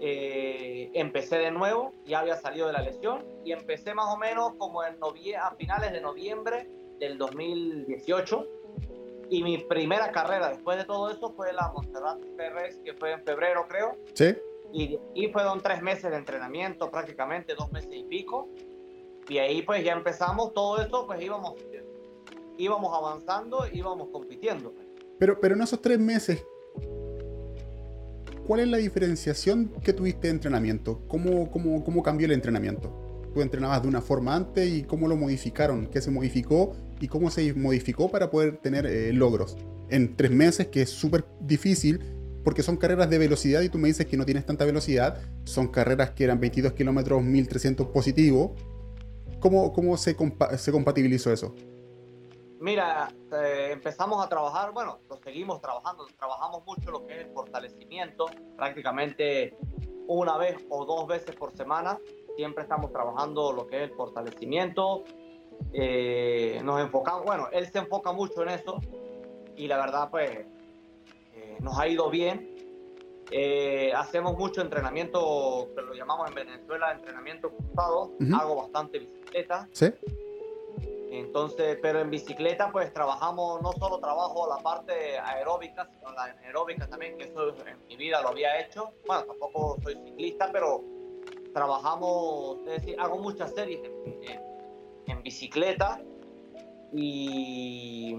[0.00, 4.52] eh, empecé de nuevo, ya había salido de la lesión y empecé más o menos
[4.58, 4.98] como en
[5.40, 8.46] a finales de noviembre del 2018
[9.30, 13.24] y mi primera carrera después de todo eso fue la Montserrat Ferres, que fue en
[13.24, 13.96] febrero, creo.
[14.12, 14.36] Sí.
[14.72, 18.48] Y, y fueron tres meses de entrenamiento, prácticamente dos meses y pico.
[19.28, 21.54] Y ahí pues ya empezamos todo eso, pues íbamos,
[22.58, 24.72] íbamos avanzando, íbamos compitiendo.
[25.18, 26.44] Pero, pero en esos tres meses,
[28.46, 31.00] ¿cuál es la diferenciación que tuviste de entrenamiento?
[31.08, 32.92] ¿Cómo, cómo, cómo cambió el entrenamiento?
[33.34, 35.86] ¿Tú entrenabas de una forma antes y cómo lo modificaron?
[35.88, 39.56] ¿Qué se modificó y cómo se modificó para poder tener eh, logros
[39.90, 42.00] en tres meses, que es súper difícil
[42.46, 45.66] porque son carreras de velocidad y tú me dices que no tienes tanta velocidad, son
[45.66, 48.54] carreras que eran 22 kilómetros, 1300 positivo.
[49.46, 50.16] ¿Cómo, cómo se,
[50.58, 51.54] se compatibilizó eso?
[52.58, 57.32] Mira, eh, empezamos a trabajar, bueno, lo seguimos trabajando, trabajamos mucho lo que es el
[57.32, 58.26] fortalecimiento,
[58.56, 59.56] prácticamente
[60.08, 61.96] una vez o dos veces por semana,
[62.34, 65.04] siempre estamos trabajando lo que es el fortalecimiento,
[65.72, 68.80] eh, nos enfocamos, bueno, él se enfoca mucho en eso
[69.54, 70.28] y la verdad pues
[71.34, 72.55] eh, nos ha ido bien.
[73.30, 79.68] Eh, hacemos mucho entrenamiento, que lo llamamos en Venezuela entrenamiento cruzado, hago bastante bicicleta.
[79.72, 79.92] Sí.
[81.10, 86.86] Entonces, pero en bicicleta pues trabajamos, no solo trabajo la parte aeróbica, sino la aeróbica
[86.88, 88.92] también, que eso en mi vida lo había hecho.
[89.06, 90.84] Bueno, tampoco soy ciclista, pero
[91.54, 94.40] trabajamos, es decir, hago muchas series en,
[95.06, 96.00] en bicicleta
[96.92, 98.16] y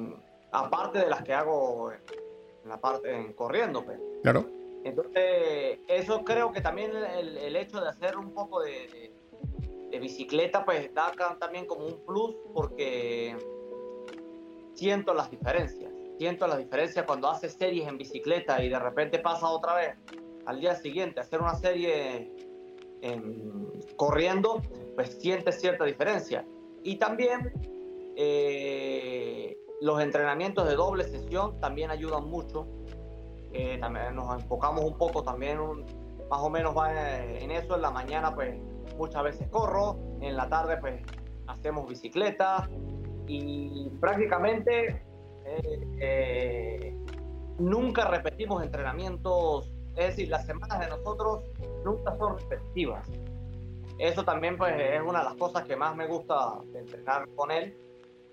[0.51, 3.99] aparte de las que hago en la parte en corriendo pues.
[4.24, 9.11] claro entonces eso creo que también el, hecho de hacer un poco de,
[9.91, 13.36] de, bicicleta pues da también como un plus porque
[14.73, 19.47] siento las diferencias siento las diferencias cuando haces series en bicicleta y de repente pasa
[19.49, 19.95] otra vez
[20.45, 22.32] al día siguiente hacer una serie
[23.01, 24.61] en, corriendo
[24.95, 26.45] pues sientes cierta diferencia
[26.84, 27.51] y también
[28.15, 32.67] eh, los entrenamientos de doble sesión también ayudan mucho.
[33.58, 35.58] Eh, también nos enfocamos un poco también,
[36.30, 36.91] más o menos va
[37.24, 37.76] en eso.
[37.76, 38.60] En la mañana pues
[38.97, 41.01] muchas veces corro, en la tarde pues
[41.47, 42.70] hacemos bicicleta
[43.26, 45.03] y prácticamente
[45.45, 46.95] eh,
[47.58, 51.43] nunca repetimos entrenamientos, es decir, las semanas de nosotros
[51.84, 53.10] nunca son repetitivas
[53.99, 57.51] eso también pues es una de las cosas que más me gusta de entrenar con
[57.51, 57.76] él,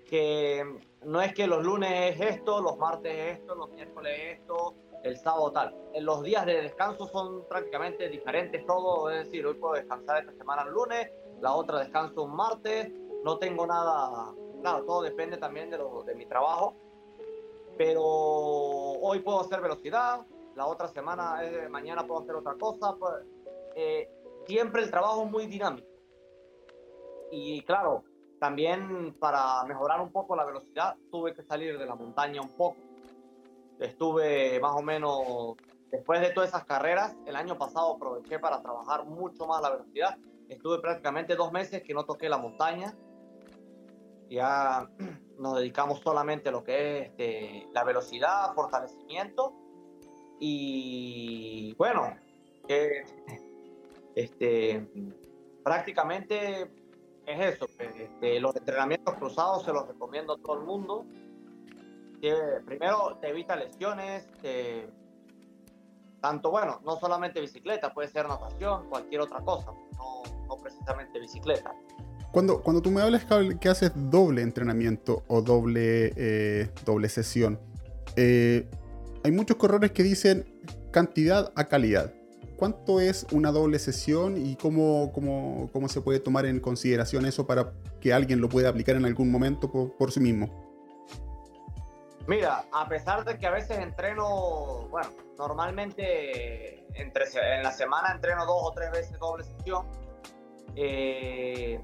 [0.07, 0.63] que
[1.03, 4.75] no es que los lunes es esto, los martes es esto, los miércoles es esto,
[5.05, 5.75] el sábado tal.
[5.93, 10.33] En los días de descanso son prácticamente diferentes todo, es decir, hoy puedo descansar esta
[10.33, 12.91] semana el lunes, la otra descanso un martes,
[13.23, 16.75] no tengo nada, claro, todo depende también de, lo, de mi trabajo,
[17.77, 20.25] pero hoy puedo hacer velocidad,
[20.55, 23.13] la otra semana, eh, mañana puedo hacer otra cosa, pues,
[23.75, 24.09] eh,
[24.47, 25.87] siempre el trabajo es muy dinámico.
[27.31, 28.03] Y claro,
[28.39, 32.77] también para mejorar un poco la velocidad tuve que salir de la montaña un poco.
[33.79, 35.55] Estuve más o menos,
[35.91, 40.17] después de todas esas carreras, el año pasado aproveché para trabajar mucho más la velocidad.
[40.47, 42.95] Estuve prácticamente dos meses que no toqué la montaña.
[44.29, 44.89] Ya
[45.39, 49.53] nos dedicamos solamente a lo que es este, la velocidad, fortalecimiento.
[50.39, 52.15] Y bueno,
[54.15, 54.87] este,
[55.63, 56.69] prácticamente
[57.25, 57.67] es eso.
[57.79, 61.05] Este, los entrenamientos cruzados se los recomiendo a todo el mundo.
[62.65, 64.27] Primero te evita lesiones,
[66.21, 71.73] tanto bueno, no solamente bicicleta, puede ser natación, cualquier otra cosa, no, no precisamente bicicleta.
[72.31, 73.25] Cuando, cuando tú me hablas
[73.59, 77.59] que haces doble entrenamiento o doble, eh, doble sesión,
[78.17, 78.67] eh,
[79.23, 80.45] hay muchos corredores que dicen
[80.91, 82.13] cantidad a calidad.
[82.57, 87.47] ¿Cuánto es una doble sesión y cómo, cómo, cómo, se puede tomar en consideración eso
[87.47, 87.71] para
[88.01, 90.64] que alguien lo pueda aplicar en algún momento por, sí mismo?
[92.27, 98.45] Mira, a pesar de que a veces entreno, bueno, normalmente entre, en la semana entreno
[98.45, 99.87] dos o tres veces doble sesión,
[100.75, 101.79] eh,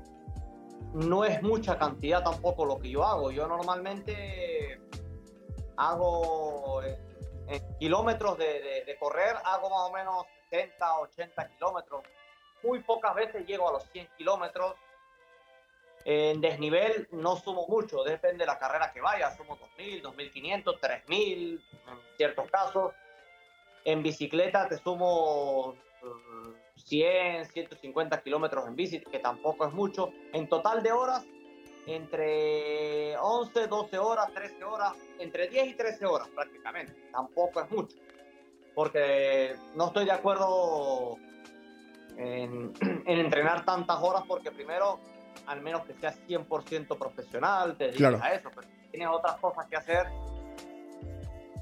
[0.94, 3.30] no es mucha cantidad tampoco lo que yo hago.
[3.30, 4.82] Yo normalmente
[5.78, 12.04] hago en, kilómetros de, de correr, hago más o menos 70, 80 kilómetros.
[12.64, 14.74] Muy pocas veces llego a los 100 kilómetros.
[16.06, 19.36] En desnivel no sumo mucho, depende de la carrera que vaya.
[19.36, 21.62] Sumo 2.000, 2.500, 3.000 en
[22.18, 22.94] ciertos casos.
[23.84, 25.76] En bicicleta te sumo
[26.76, 30.12] 100, eh, 150 kilómetros en bici, que tampoco es mucho.
[30.34, 31.26] En total de horas,
[31.88, 36.94] entre 11, 12 horas, 13 horas, entre 10 y 13 horas prácticamente.
[37.12, 37.98] Tampoco es mucho
[38.76, 41.18] porque no estoy de acuerdo
[42.18, 42.74] en,
[43.06, 45.00] entrenar tantas horas porque primero,
[45.52, 49.68] al menos que seas 100% profesional, te dedicas a eso, pero si tienes otras cosas
[49.68, 50.08] que hacer,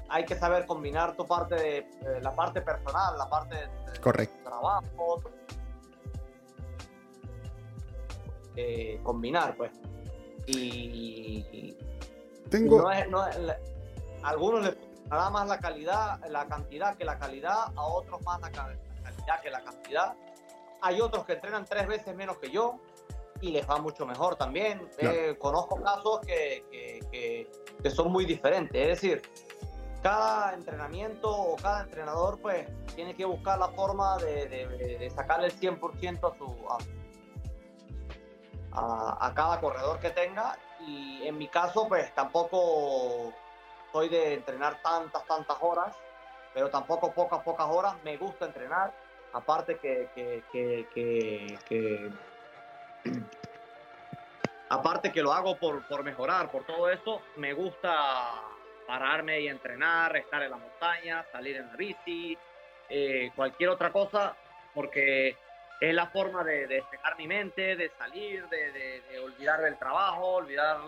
[0.08, 5.22] hay que saber combinar tu parte de, la parte personal, la parte de, trabajo,
[8.56, 9.72] eh, combinar pues.
[10.46, 11.76] Y,
[12.48, 12.88] tengo
[14.22, 14.76] algunos les
[15.08, 19.50] nada más la calidad, la cantidad que la calidad, a otros más la, calidad que
[19.50, 20.14] la cantidad.
[20.82, 22.80] Hay otros que entrenan tres veces menos que yo
[23.40, 24.88] y les va mucho mejor también.
[24.98, 27.48] Eh, conozco casos que, que,
[27.82, 28.80] que, son muy diferentes.
[28.80, 29.22] Es decir,
[30.02, 35.58] cada entrenamiento o cada entrenador pues tiene que buscar la forma de, de, sacarle el
[35.58, 36.56] 100% a, su,
[38.72, 43.32] a, a, cada corredor que tenga y en mi caso pues tampoco
[43.92, 45.96] soy de entrenar tantas, tantas horas,
[46.54, 47.94] pero tampoco pocas, pocas horas.
[48.04, 48.94] Me gusta entrenar,
[49.32, 50.10] aparte que,
[54.68, 58.42] aparte que lo hago por, mejorar, por todo eso, me gusta
[58.86, 62.36] pararme y entrenar, estar en la montaña, salir en la bici,
[62.88, 64.36] eh, cualquier otra cosa,
[64.74, 65.36] porque
[65.80, 70.78] es la forma de, despejar mi mente, de salir, de, olvidar del trabajo, olvidar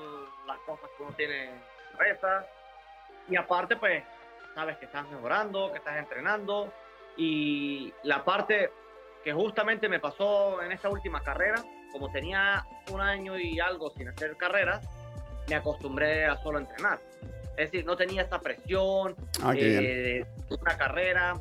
[0.46, 1.60] las cosas que uno tiene en
[1.98, 2.46] la
[3.28, 4.02] y aparte, pues,
[4.54, 6.72] sabes que estás mejorando, que estás entrenando.
[7.16, 8.70] Y la parte
[9.22, 11.62] que justamente me pasó en esta última carrera,
[11.92, 14.84] como tenía un año y algo sin hacer carreras,
[15.48, 17.00] me acostumbré a solo entrenar.
[17.56, 21.34] Es decir, no tenía esta presión ah, de una carrera.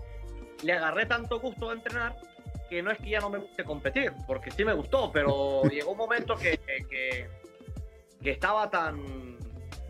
[0.64, 2.16] Le agarré tanto gusto a entrenar
[2.70, 5.92] que no es que ya no me guste competir, porque sí me gustó, pero llegó
[5.92, 7.28] un momento que, que,
[8.22, 9.38] que estaba tan,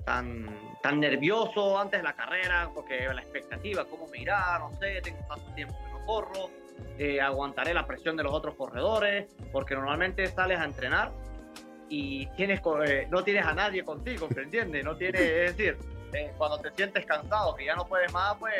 [0.05, 5.19] tan tan nervioso antes de la carrera, porque la expectativa, cómo mirar, no sé, tengo
[5.27, 6.49] tanto tiempo que no corro,
[6.97, 11.11] eh, aguantaré la presión de los otros corredores, porque normalmente sales a entrenar
[11.89, 14.83] y tienes, eh, no tienes a nadie contigo, ¿me entiendes?
[14.85, 15.77] No tienes, es decir,
[16.13, 18.53] eh, cuando te sientes cansado, que ya no puedes más, pues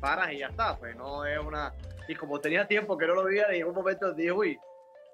[0.00, 1.72] paras y ya está, pues no es una...
[2.08, 4.58] Y como tenía tiempo que no lo veía, en un momento dije, uy,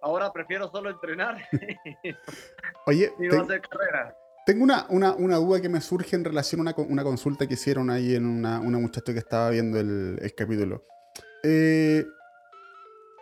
[0.00, 1.36] ahora prefiero solo entrenar
[2.86, 4.16] Oye, y no hacer carrera.
[4.46, 7.54] Tengo una, una, una, duda que me surge en relación a una, una consulta que
[7.54, 10.84] hicieron ahí en una, una muchacha que estaba viendo el, el capítulo.
[11.42, 12.04] Eh,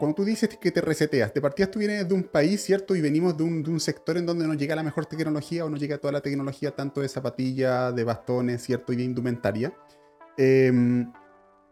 [0.03, 2.97] cuando tú dices que te reseteas, de partida tú vienes de un país, ¿cierto?
[2.97, 5.71] Y venimos de un, de un, sector en donde no llega la mejor tecnología o
[5.71, 8.93] no llega toda la tecnología, tanto de zapatillas, de bastones, ¿cierto?
[8.93, 9.73] Y de indumentaria.
[10.37, 11.05] Eh,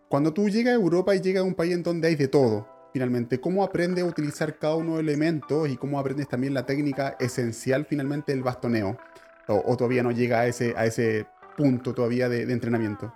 [0.09, 2.69] cuando tú llegas a Europa y llegas a un país en donde hay de todo,
[2.93, 6.65] finalmente, ¿cómo aprendes a utilizar cada uno de los elementos y cómo aprendes también la
[6.65, 8.97] técnica esencial finalmente del bastoneo?
[9.49, 11.27] o, todavía no llega a ese, a ese
[11.57, 13.13] punto todavía de, entrenamiento?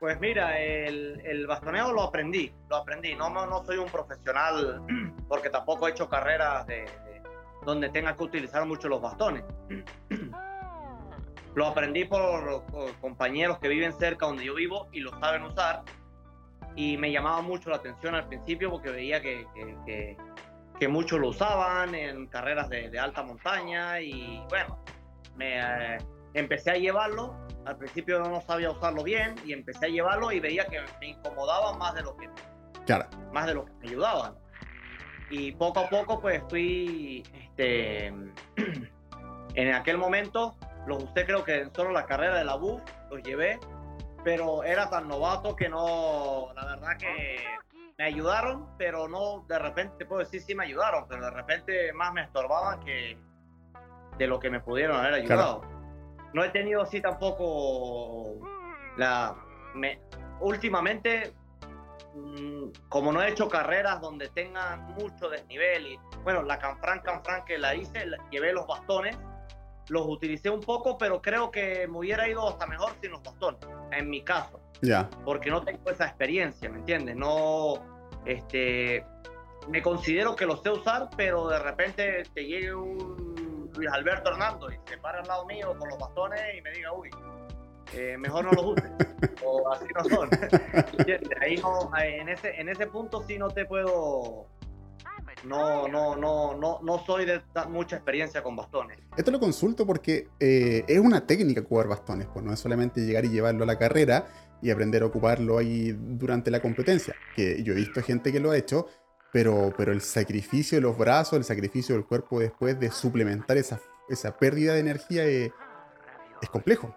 [0.00, 3.14] Pues mira, el, el, bastoneo lo aprendí, lo aprendí.
[3.14, 4.82] No, no, no soy un profesional
[5.28, 6.86] porque tampoco he hecho carreras de,
[7.66, 9.44] donde tenga que utilizar mucho los bastones.
[11.52, 12.64] Lo aprendí por,
[13.00, 15.82] compañeros que viven cerca donde yo vivo y lo saben usar.
[16.76, 19.48] Y me llamaba mucho la atención al principio porque veía que,
[19.84, 20.16] que,
[20.78, 24.78] que, muchos lo usaban en carreras de, de alta montaña y bueno,
[25.34, 25.98] me eh,
[26.34, 27.34] empecé a llevarlo.
[27.66, 31.76] Al principio no sabía usarlo bien y empecé a llevarlo y veía que me incomodaba
[31.76, 32.28] más de lo que,
[32.86, 33.08] claro.
[33.32, 34.34] más de lo que me ayudaban.
[35.30, 38.06] Y poco a poco pues fui, este,
[39.54, 40.56] en aquel momento
[40.86, 43.60] los usé creo que solo la carrera de la BUF, los llevé,
[44.24, 47.36] pero era tan novato que no, la verdad que
[47.98, 52.12] me ayudaron, pero no, de repente, puedo decir sí me ayudaron, pero de repente más
[52.12, 53.18] me estorbaban que,
[54.18, 55.79] de lo que me pudieron haber ayudado.
[56.32, 58.36] No he tenido así tampoco
[58.96, 59.36] la...
[59.74, 60.00] Me,
[60.40, 61.32] últimamente
[62.14, 67.44] mm, como no he hecho carreras donde tengan mucho desnivel y bueno, la Canfran Canfran
[67.44, 69.16] que la hice, llevé los bastones,
[69.88, 73.60] los utilicé un poco, pero creo que me hubiera ido hasta mejor sin los bastones,
[73.92, 74.60] en mi caso.
[74.82, 75.08] Ya.
[75.24, 77.16] Porque no tengo esa experiencia, ¿me entiendes?
[77.16, 77.74] No,
[78.24, 79.04] este,
[79.68, 83.29] me considero que los sé usar, pero de repente te llegue un
[83.74, 86.92] Luis Alberto Hernando y se para al lado mío con los bastones y me diga,
[86.92, 87.10] uy,
[87.92, 88.90] eh, mejor no los uses.
[89.44, 90.30] o así no son.
[91.40, 94.46] Ahí no, en ese, en ese punto sí no te puedo.
[95.44, 98.98] No, no, no, no, no soy de mucha experiencia con bastones.
[99.16, 103.24] Esto lo consulto porque eh, es una técnica jugar bastones, pues no es solamente llegar
[103.24, 104.26] y llevarlo a la carrera
[104.60, 107.14] y aprender a ocuparlo ahí durante la competencia.
[107.34, 108.86] Que yo he visto gente que lo ha hecho,
[109.32, 113.80] pero, pero el sacrificio de los brazos, el sacrificio del cuerpo después de suplementar esa,
[114.08, 115.52] esa pérdida de energía es,
[116.42, 116.94] es complejo.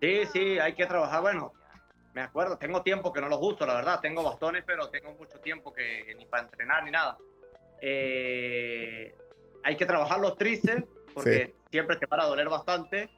[0.00, 1.22] Sí, sí, hay que trabajar.
[1.22, 1.52] Bueno,
[2.14, 4.00] me acuerdo, tengo tiempo que no los uso, la verdad.
[4.00, 7.16] Tengo bastones, pero tengo mucho tiempo que, ni para entrenar ni nada.
[7.80, 9.14] Eh,
[9.62, 13.10] hay que trabajar los tríceps porque siempre te para a doler bastante.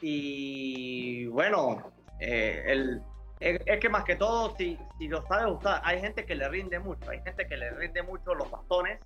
[0.00, 3.02] Y bueno, eh, el,
[3.42, 6.78] es, que más que todo, si, si lo sabes usar, hay gente que le rinde
[6.78, 7.10] mucho.
[7.10, 9.00] Hay gente que le rinde mucho los bastones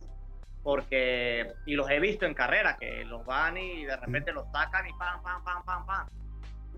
[0.62, 4.86] porque, y los he visto en carrera, que los van y de repente los sacan
[4.86, 6.08] y pam, pam, pam, pam, pam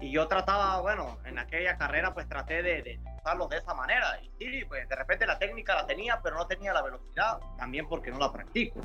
[0.01, 4.21] y yo trataba, bueno, en aquella carrera pues traté de, usarlos de esa manera.
[4.23, 7.89] Y sí, pues de repente la técnica la tenía, pero no tenía la velocidad, también
[7.89, 8.81] porque no la practico.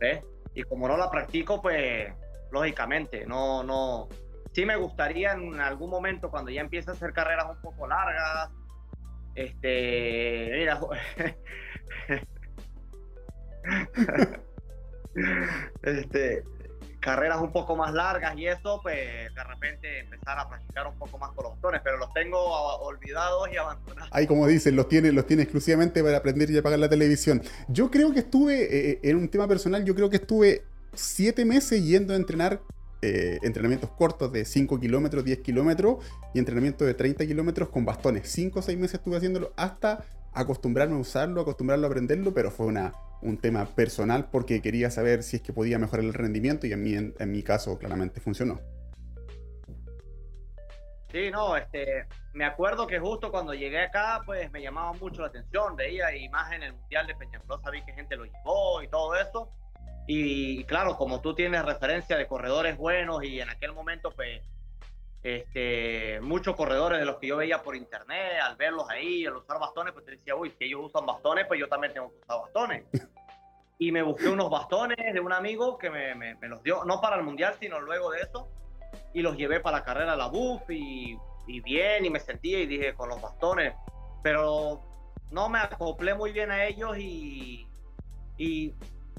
[0.00, 0.24] ¿ves?
[0.54, 2.12] Y como no la practico, pues
[2.50, 4.08] lógicamente, no, no.
[4.52, 8.50] Sí me gustaría en algún momento cuando ya empiece a hacer carreras un poco largas,
[9.34, 10.80] este, mira,
[15.82, 16.44] este,
[17.00, 21.18] carreras un poco más largas y eso, pues de repente empezar a practicar un poco
[21.18, 24.10] más con los botones, pero los tengo olvidados y abandonados.
[24.12, 27.42] Ahí como dicen, los tiene, los tiene exclusivamente para aprender y apagar la televisión.
[27.68, 31.44] Yo creo que estuve, eh, eh, en un tema personal, yo creo que estuve siete
[31.44, 32.60] meses yendo a entrenar
[33.02, 35.96] eh, entrenamientos cortos de 5 kilómetros, 10 kilómetros
[36.34, 38.30] y entrenamiento de 30 kilómetros con bastones.
[38.30, 42.66] 5 o 6 meses estuve haciéndolo hasta acostumbrarme a usarlo, acostumbrarlo a aprenderlo, pero fue
[42.66, 46.72] una, un tema personal porque quería saber si es que podía mejorar el rendimiento y
[46.72, 48.60] en mi, en, mi caso claramente funcionó.
[51.10, 55.28] Sí, no, este, me acuerdo que justo cuando llegué acá, pues me llamaba mucho la
[55.28, 59.52] atención, veía imágenes el Mundial de Peñaflor, sabía que gente lo llevó y todo eso.
[60.06, 64.42] Y claro, como tú tienes referencia de corredores buenos y en aquel momento, pues
[65.22, 69.60] este, muchos corredores de los que yo veía por internet, al verlos ahí, al usar
[69.60, 72.40] bastones, pues te decía, uy, si ellos usan bastones, pues yo también tengo que usar
[72.40, 72.84] bastones.
[73.78, 77.16] Y me busqué unos bastones de un amigo que me, me, los dio, no para
[77.16, 78.48] el mundial, sino luego de eso,
[79.12, 82.60] y los llevé para la carrera de la BUF y, y bien, y me sentía
[82.60, 83.74] y dije, con los bastones,
[84.22, 84.80] pero
[85.32, 87.66] no me acoplé muy bien a ellos y,
[88.38, 88.72] y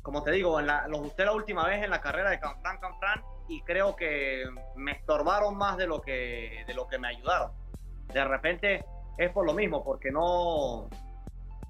[0.03, 2.77] como te digo, en la, los usé la última vez en la carrera de Canfran
[2.77, 4.43] Canfran y creo que
[4.75, 7.51] me estorbaron más de lo que, de lo que me ayudaron.
[8.13, 8.85] De repente
[9.17, 10.89] es por lo mismo, porque no,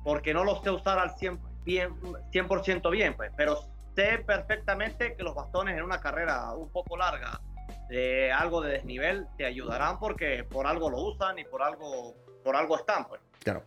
[0.03, 1.93] porque no los sé usar al 100%, bien,
[2.31, 3.59] 100 bien, pues, pero
[3.95, 7.39] sé perfectamente que los bastones en una carrera un poco larga,
[7.87, 12.55] de algo de desnivel, te ayudarán porque por algo lo usan y por algo, por
[12.55, 13.21] algo están, pues.
[13.43, 13.63] Claro.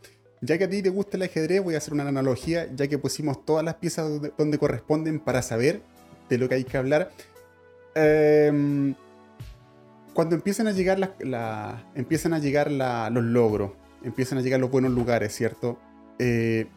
[0.46, 2.98] Ya que a ti te gusta el ajedrez, voy a hacer una analogía, ya que
[2.98, 5.80] pusimos todas las piezas donde corresponden para saber
[6.28, 7.10] de lo que hay que hablar.
[7.96, 8.94] Em,
[10.14, 13.72] cuando empiezan a llegar, los logros,
[14.04, 15.80] empiezan a llegar los buenos lugares, ¿cierto?
[16.20, 16.68] Eh,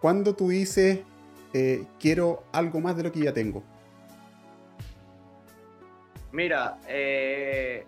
[0.00, 1.00] cuando tú dices,
[1.52, 3.64] eh, quiero algo más de lo que ya tengo.
[6.30, 7.84] Mira, eh,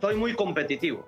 [0.00, 1.06] soy muy competitivo.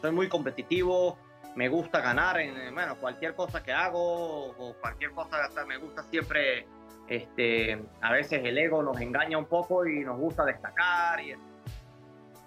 [0.00, 1.18] Soy muy competitivo.
[1.56, 5.36] Me gusta ganar en bueno, cualquier cosa que hago o cualquier cosa.
[5.66, 6.66] Me gusta siempre
[7.08, 11.20] este, a veces el ego nos engaña un poco y nos gusta destacar.
[11.20, 11.34] Y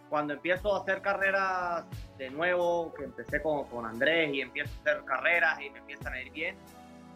[0.10, 1.86] cuando empiezo a hacer carreras
[2.18, 6.14] de nuevo, que empecé con, con Andrés y empiezo a hacer carreras y me empiezan
[6.14, 6.56] a ir bien,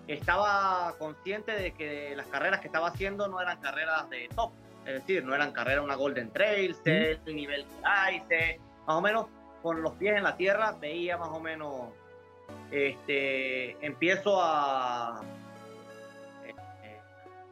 [0.07, 4.51] estaba consciente de que las carreras que estaba haciendo no eran carreras de top,
[4.85, 8.19] es decir, no eran carreras una Golden Trail, sé el nivel que hay,
[8.85, 9.27] más o menos
[9.67, 11.89] con los pies en la tierra veía más o menos,
[12.71, 15.21] este, empiezo a,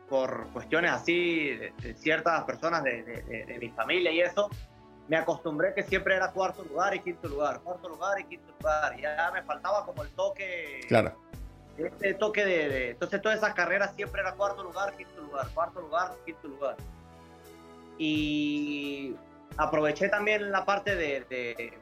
[0.07, 4.49] por cuestiones así de, ciertas personas de, mi familia y eso,
[5.09, 8.97] me acostumbré que siempre era cuarto lugar y quinto lugar, cuarto lugar y quinto lugar.
[8.97, 10.85] Ya me faltaba como el toque.
[10.87, 11.19] Claro.
[11.77, 16.15] Este toque de, Entonces, todas esas carreras siempre era cuarto lugar, quinto lugar, cuarto lugar,
[16.25, 16.77] quinto lugar.
[17.97, 19.17] Y
[19.57, 21.77] aproveché también la parte de,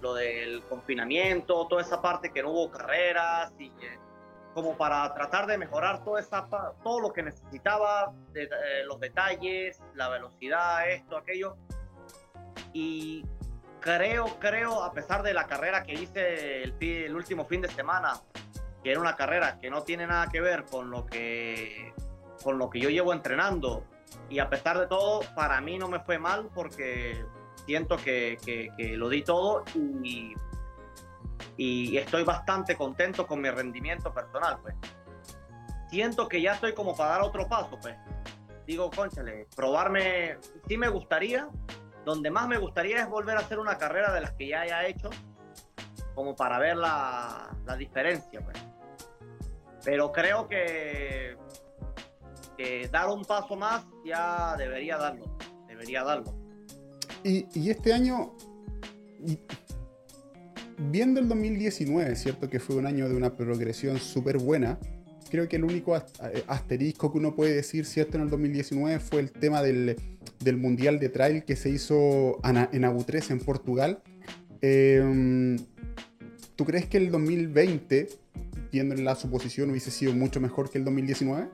[0.00, 3.72] lo del confinamiento, toda esa parte que no hubo carreras y
[4.54, 6.48] como para tratar de mejorar toda esa,
[6.82, 11.56] todo lo que necesitaba, de, eh, los detalles, la velocidad, esto, aquello.
[12.72, 13.24] Y
[13.80, 18.14] creo, creo, a pesar de la carrera que hice el, el último fin de semana,
[18.82, 21.92] que era una carrera que no tiene nada que ver con lo que,
[22.42, 23.84] con lo que yo llevo entrenando,
[24.28, 27.24] y a pesar de todo, para mí no me fue mal porque
[27.68, 28.38] siento que,
[28.78, 30.34] que, lo di todo y,
[31.58, 34.74] y, estoy bastante contento con mi rendimiento personal, pues.
[35.90, 37.94] Siento que ya estoy como para dar otro paso, pues.
[38.66, 41.46] Digo, conchale, probarme, sí me gustaría,
[42.06, 44.86] donde más me gustaría es volver a hacer una carrera de las que ya haya
[44.86, 45.10] hecho,
[46.14, 48.56] como para ver la, la diferencia, pues.
[49.84, 51.36] Pero creo que
[52.90, 56.47] dar un paso más ya debería darlo, debería darlo.
[57.24, 58.34] Y, este año,
[60.90, 62.48] viendo el 2019, ¿cierto?
[62.48, 64.78] Que fue un año de una progresión súper buena.
[65.30, 66.02] Creo que el único eh,
[66.46, 68.16] asterisco que uno puede decir, ¿cierto?
[68.16, 69.96] En el 2019 fue el tema del,
[70.56, 74.02] Mundial de Trail que se hizo en Abu 3 en Portugal.
[74.60, 75.58] Em,
[76.56, 78.08] ¿Tú crees que el 2020,
[78.72, 81.48] viendo en la suposición, hubiese sido mucho mejor que el 2019?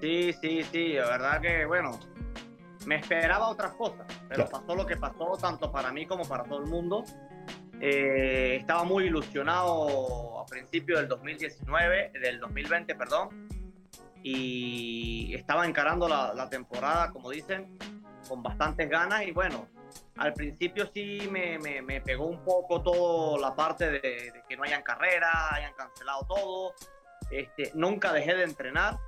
[0.00, 1.98] Sí, sí, sí, la verdad que, bueno,
[2.88, 6.60] me esperaba otras cosas, pero pasó lo que pasó, tanto para mí como para todo
[6.60, 7.04] el mundo.
[7.82, 13.46] Eh, estaba muy ilusionado a principios del 2019, del 2020, perdón,
[14.22, 17.76] y estaba encarando la, temporada, como dicen,
[18.26, 19.68] con bastantes ganas y bueno,
[20.16, 24.62] al principio sí me, me, pegó un poco toda la parte de, de, que no
[24.62, 26.72] hayan carreras, hayan cancelado todo.
[27.30, 28.98] Este, nunca dejé de entrenar,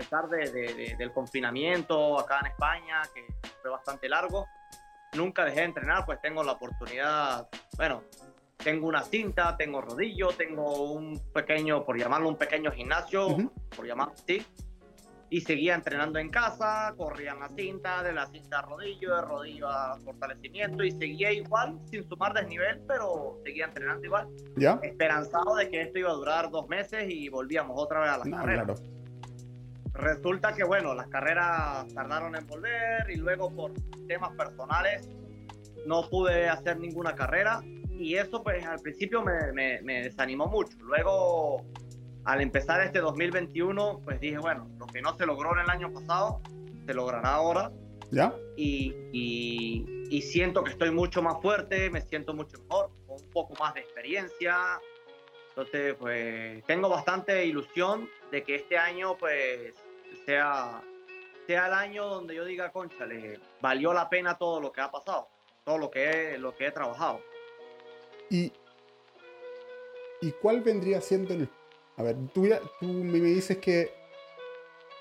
[0.00, 3.26] pesar de, del confinamiento acá en España, que
[3.60, 4.46] fue bastante largo,
[5.14, 8.02] nunca dejé de entrenar, pues tengo la oportunidad, bueno,
[8.56, 13.36] tengo una cinta, tengo rodillo, tengo un pequeño, por llamarlo un pequeño gimnasio,
[13.76, 14.42] por llamarlo así,
[15.28, 19.22] y seguía entrenando en casa, corría en la cinta, de la cinta a rodillo, de
[19.22, 24.28] rodillo a fortalecimiento, y seguía igual, sin sumar desnivel, pero seguía entrenando igual.
[24.56, 24.80] ¿Ya?
[24.82, 28.36] Esperanzado de que esto iba a durar dos meses y volvíamos otra vez a la
[28.36, 28.66] carrera.
[29.94, 33.72] Resulta que, bueno, las carreras tardaron en volver y luego por
[34.06, 35.08] temas personales
[35.86, 37.60] no pude hacer ninguna carrera
[38.00, 40.76] y eso pues al principio me, me, desanimó mucho.
[40.80, 41.66] Luego,
[42.24, 45.92] al empezar este 2021, pues dije, bueno, lo que no se logró en el año
[45.92, 46.40] pasado,
[46.86, 47.70] se logrará ahora.
[48.10, 48.34] ¿Ya?
[48.56, 53.30] Y, y, y siento que estoy mucho más fuerte, me siento mucho mejor, con un
[53.30, 54.56] poco más de experiencia.
[55.50, 59.74] Entonces, pues tengo bastante ilusión de que este año, pues
[60.24, 60.82] sea,
[61.46, 65.28] sea el año donde yo diga, conchale, valió la pena todo lo que ha pasado,
[65.64, 67.20] todo lo que he, lo que he trabajado.
[68.30, 68.52] ¿Y,
[70.20, 71.34] ¿Y cuál vendría siendo.
[71.96, 72.48] A ver, tú,
[72.80, 73.92] tú me dices que,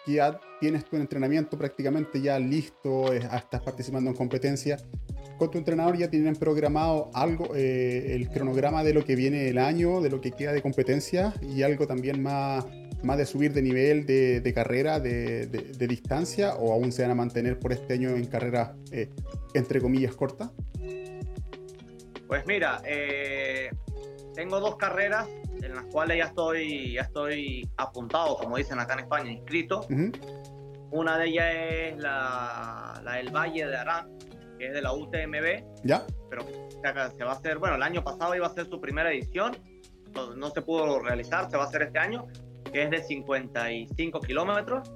[0.09, 4.77] ya tienes tu entrenamiento prácticamente ya listo, estás participando en competencia.
[5.37, 9.57] Con tu entrenador ya tienen programado algo, eh, el cronograma de lo que viene el
[9.57, 12.65] año, de lo que queda de competencia y algo también más
[13.03, 15.47] más de subir de nivel de, carrera, de,
[15.87, 19.09] distancia, o aún se van a mantener por este año en carrera, eh,
[19.53, 20.51] entre comillas, corta?
[22.27, 23.71] Pues mira, eh,
[24.35, 25.27] tengo dos carreras
[25.61, 29.85] en las cuales ya estoy, ya estoy apuntado, como dicen acá en España, inscrito.
[30.91, 34.17] Una de ellas es la, la del Valle de Arán,
[34.57, 35.83] que es de la UTMB.
[35.83, 36.05] ¿Ya?
[36.29, 39.57] Pero se va a hacer, bueno, el año pasado iba a ser su primera edición,
[40.35, 42.27] no se pudo realizar, se va a hacer este año,
[42.71, 44.91] que es de 55 kilómetros.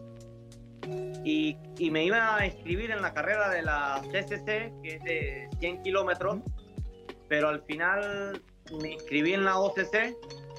[1.24, 5.49] Y, y, me iba a inscribir en la carrera de la CCC, que es de
[5.59, 6.39] 100 kilómetros,
[7.30, 8.43] pero al final
[8.82, 10.13] me inscribí en la OCC.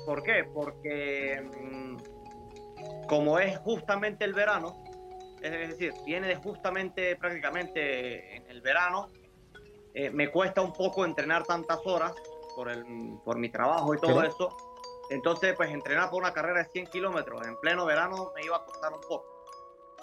[0.06, 0.44] ¿Por qué?
[0.44, 1.96] Porque mm,
[3.06, 4.82] como es justamente el verano,
[5.42, 9.10] es decir, viene justamente prácticamente en el verano,
[9.92, 12.14] eh, me cuesta un poco entrenar tantas horas
[12.56, 12.84] por, el,
[13.24, 14.74] por mi trabajo y todo eso
[15.14, 18.64] entonces, pues entrenar por una carrera de 100 kilómetros en pleno verano me iba a
[18.64, 19.24] costar un poco.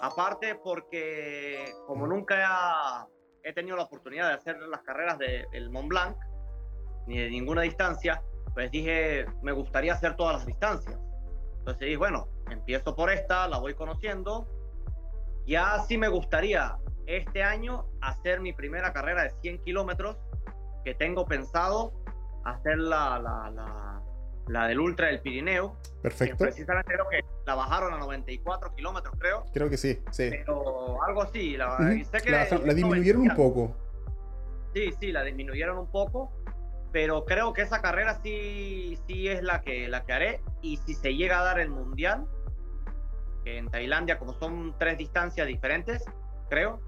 [0.00, 3.06] Aparte porque como nunca
[3.42, 6.16] he tenido la oportunidad de hacer las carreras del Mont Blanc,
[7.06, 8.22] ni de ninguna distancia,
[8.54, 10.98] pues dije, me gustaría hacer todas las distancias.
[11.58, 14.48] Entonces dije, bueno, empiezo por esta, la voy conociendo.
[15.46, 20.16] Ya sí me gustaría este año hacer mi primera carrera de 100 kilómetros,
[20.86, 21.92] que tengo pensado
[22.44, 24.01] hacer la, la la
[24.46, 25.76] del Ultra del Pirineo.
[26.02, 26.36] Perfecto.
[26.38, 29.44] precisamente creo que la bajaron a 94 kilómetros, creo.
[29.52, 30.30] Creo que sí, sí.
[30.30, 31.56] Pero algo así.
[31.56, 33.76] La, la, disminuyeron un poco.
[34.74, 36.32] sí, sí, la disminuyeron un poco,
[36.92, 40.40] pero creo que esa carrera sí, sí es la que, la que haré.
[40.60, 42.26] Y si se llega a dar el mundial,
[43.44, 46.04] en Tailandia, como son tres distancias diferentes,
[46.48, 46.80] creo,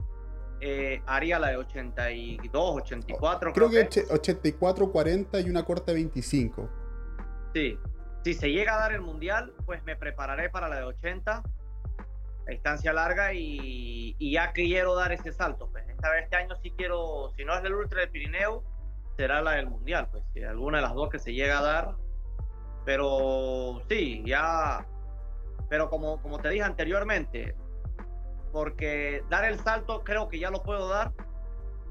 [0.61, 3.53] eh, haría la de 82, 84.
[3.53, 6.69] Creo, que, 84, 40 y una corta 25.
[7.55, 7.79] Sí,
[8.25, 11.43] si se llega a dar el mundial, pues me prepararé para la de 80,
[12.49, 15.71] distancia larga y, ya quiero dar ese salto.
[15.71, 18.65] Pues esta vez, este año sí quiero, si no es del Ultra del Pirineo,
[19.17, 21.95] será la del mundial, pues si alguna de las dos que se llega a dar.
[22.85, 24.85] Pero sí, ya,
[25.71, 27.55] pero como, como te dije anteriormente,
[28.53, 31.13] porque dar el salto creo que ya lo puedo dar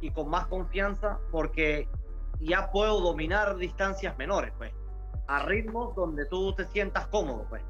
[0.01, 1.87] y con más confianza porque
[2.41, 4.73] ya puedo dominar distancias menores, pues,
[5.27, 7.61] a ritmos donde tú te sientas cómodo, pues,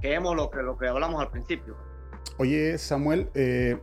[0.00, 1.76] que hemos lo que, lo que hablamos al principio.
[2.38, 3.78] Oye, Samuel, eh,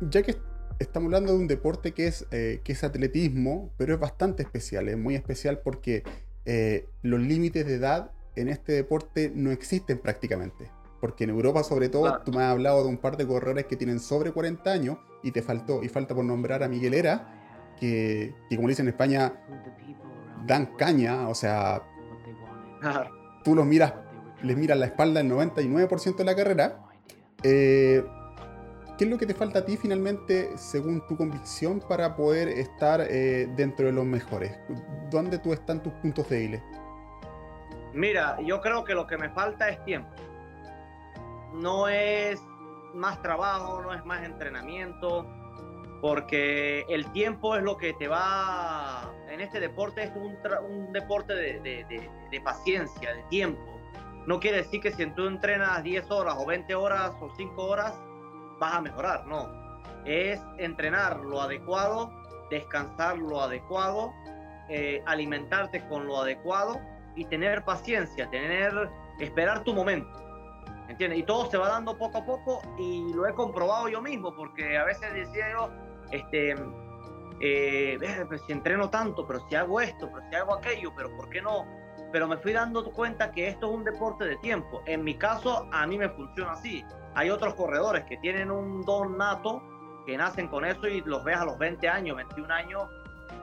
[0.00, 0.36] ya que
[0.78, 4.88] estamos hablando de un deporte que es, eh, que es atletismo, pero es bastante especial,
[4.88, 6.02] es muy especial porque
[6.46, 10.70] eh, los límites de edad en este deporte no existen prácticamente.
[11.00, 13.74] Porque en Europa, sobre todo, tú me has hablado de un par de corredores que
[13.74, 18.34] tienen sobre 40 años y te faltó, y falta por nombrar a Miguel Era, que,
[18.50, 19.32] que como dicen en España,
[20.50, 21.82] dan caña, o sea,
[23.42, 23.94] tú los miras,
[24.42, 26.80] les miras la espalda el 99% de la carrera.
[27.42, 28.04] Eh,
[28.98, 33.00] ¿Qué es lo que te falta a ti finalmente, según tu convicción, para poder estar
[33.00, 34.58] eh, dentro de los mejores?
[35.10, 36.62] ¿Dónde tú están tus puntos débiles?
[37.94, 40.10] Mira, yo creo que lo que me falta es tiempo
[41.52, 42.40] no es
[42.94, 45.26] más trabajo, no es más entrenamiento,
[46.00, 52.40] porque el tiempo es lo que te va, en este deporte es un, deporte de,
[52.42, 53.62] paciencia, de tiempo.
[54.26, 57.94] No quiere decir que si tú entrenas 10 horas o 20 horas o 5 horas
[58.58, 59.48] vas a mejorar, no.
[60.04, 62.12] Es entrenar lo adecuado,
[62.50, 64.12] descansar lo adecuado,
[64.68, 66.80] eh, alimentarte con lo adecuado
[67.16, 70.20] y tener paciencia, tener, esperar tu momento
[70.90, 71.20] ¿entiendes?
[71.20, 74.76] Y todo se va dando poco a poco y lo he comprobado yo mismo, porque
[74.76, 75.70] a veces decía yo,
[76.10, 76.54] este,
[77.40, 81.28] eh, pues si entreno tanto, pero si hago esto, pero si hago aquello, pero ¿por
[81.30, 81.66] qué no?
[82.12, 84.82] Pero me fui dando cuenta que esto es un deporte de tiempo.
[84.86, 86.84] En mi caso, a mí me funciona así.
[87.14, 89.62] Hay otros corredores que tienen un don nato,
[90.06, 92.82] que nacen con eso y los ves a los 20 años, 21 años.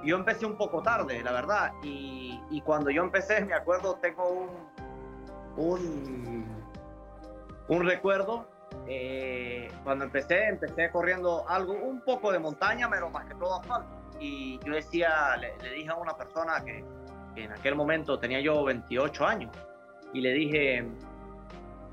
[0.04, 1.72] Yo empecé un poco tarde, la verdad.
[1.82, 4.50] Y, y cuando yo empecé, me acuerdo, tengo un,
[5.56, 6.68] un
[7.68, 8.48] un recuerdo.
[8.88, 13.90] Eh, cuando empecé, empecé corriendo algo, un poco de montaña, pero más que todo asfalto.
[14.20, 16.84] Y yo decía, le, dije a una persona que,
[17.36, 19.52] en aquel momento tenía yo 28 años,
[20.14, 20.88] y le dije,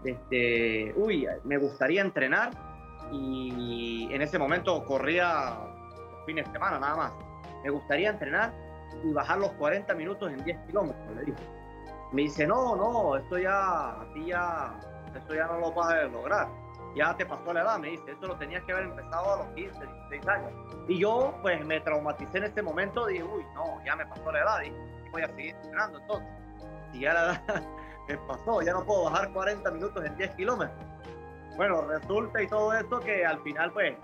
[0.05, 2.51] este, uy, me gustaría entrenar.
[3.13, 5.57] Y en ese momento corría
[6.27, 7.13] fines de semana nada más.
[7.63, 8.53] Me gustaría entrenar
[9.03, 11.05] y bajar los 40 minutos en 10 kilómetros.
[12.13, 14.79] Me dice, no, no, esto ya, a ya
[15.17, 16.49] eso ya no lo vas a lograr.
[16.95, 19.47] Ya te pasó la edad, me dice, eso lo tenías que haber empezado a los
[19.55, 20.53] 15, 16 años.
[20.87, 24.41] Y yo, pues, me traumaticé en este momento, dije, uy, no, ya me pasó la
[24.41, 26.29] edad, y voy a seguir entrenando entonces.
[26.93, 27.63] Si ya la edad
[28.09, 30.79] me pasó, ya no puedo bajar 40 minutos en 10 kilómetros.
[31.57, 33.97] Bueno, resulta y todo esto que al final, pues,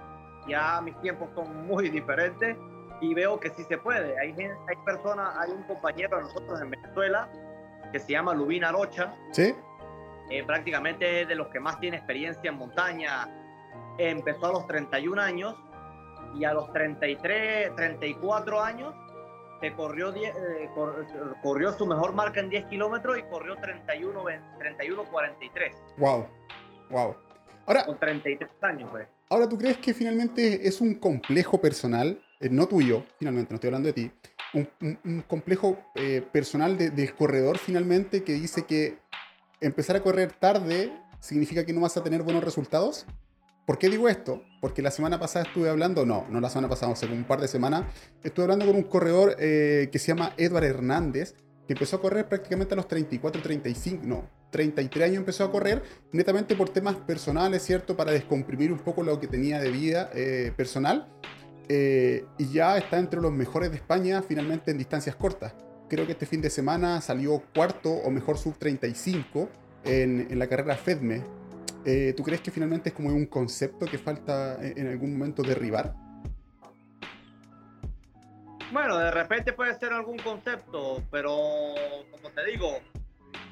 [0.48, 2.56] ya mis tiempos son muy diferentes
[3.00, 4.18] y veo que sí se puede.
[4.18, 7.28] Hay, hay personas, hay un compañero de nosotros en Venezuela
[7.92, 9.14] que se llama Lubina Rocha.
[9.32, 9.54] Sí
[10.30, 13.28] eh, prácticamente de los que más tiene experiencia en montaña.
[13.98, 15.56] Empezó a los 31 años
[16.38, 18.94] y a los 33, 34 años
[19.60, 20.70] se corrió, eh,
[21.42, 24.24] corrió su mejor marca en 10 kilómetros y corrió 31,
[24.58, 25.76] 31 43.
[25.98, 26.26] Wow,
[26.90, 27.16] wow.
[27.66, 29.08] Ahora, con 33 años, pues.
[29.28, 33.68] Ahora, ¿tú crees que finalmente es un complejo personal, eh, no tuyo, finalmente, no estoy
[33.68, 34.10] hablando de ti,
[34.54, 35.78] un, complejo
[36.32, 38.98] personal del corredor finalmente que dice que
[39.60, 43.06] empezar a correr tarde significa que no vas a tener buenos resultados.
[43.66, 44.42] ¿Por qué digo esto?
[44.60, 47.46] Porque la semana pasada estuve hablando, no, no la semana pasada, hace un par de
[47.46, 47.84] semanas,
[48.24, 51.34] estuve hablando con un corredor eh, que se llama Edward Hernández,
[51.66, 55.82] que empezó a correr prácticamente a los 34, 35, no, 33 años empezó a correr,
[56.10, 57.96] netamente por temas personales, ¿cierto?
[57.96, 61.06] Para descomprimir un poco lo que tenía de vida eh, personal.
[61.68, 65.54] Eh, y ya está entre los mejores de España finalmente en distancias cortas
[65.90, 69.48] creo que este fin de semana salió cuarto o mejor sub 35
[69.84, 71.22] en, en la carrera FEDME.
[71.84, 75.94] Eh, ¿Tú crees que finalmente es como un concepto que falta en, algún momento derribar?
[78.72, 81.32] Bueno, de repente puede ser algún concepto, pero
[82.12, 82.78] como te digo,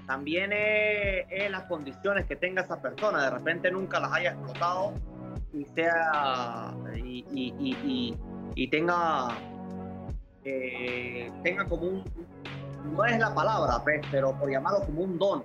[0.07, 3.25] también es, las condiciones que tenga esa persona.
[3.25, 4.95] De repente nunca las haya explotado
[5.53, 6.73] y sea
[7.03, 8.17] y, y, y,
[8.55, 9.29] y tenga,
[10.49, 12.05] eh, tenga como un,
[12.93, 15.45] no es la palabra, pues, pero por llamarlo como un don,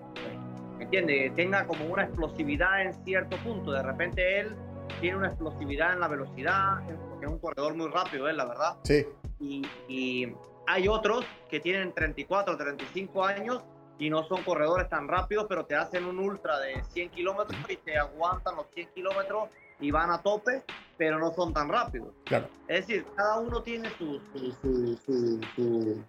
[0.78, 1.36] ¿me entiendes?
[1.36, 3.72] Tenga como una explosividad en cierto punto.
[3.72, 4.56] De repente él
[5.01, 8.34] tiene una explosividad en la velocidad, porque es un corredor muy rápido, ¿eh?
[8.34, 8.78] la verdad.
[8.84, 9.06] Sí.
[9.39, 10.34] Y, y
[10.68, 13.64] hay otros que tienen 34 o 35 años
[13.99, 17.78] y no son corredores tan rápidos, pero te hacen un ultra de 100 kilómetros y
[17.78, 19.49] te aguantan los 100 kilómetros
[19.80, 20.63] y van a tope,
[20.97, 22.13] pero no son tan rápidos.
[22.26, 22.47] Claro.
[22.67, 26.05] Es decir, cada uno tiene su, su, su,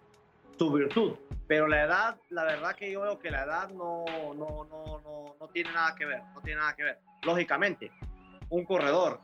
[0.59, 1.15] su, virtud,
[1.47, 4.05] pero la edad, la verdad que yo veo que la edad no,
[4.35, 6.99] no, no, no, no tiene nada que ver, no tiene nada que ver.
[7.23, 7.91] Lógicamente,
[8.51, 9.21] un corredor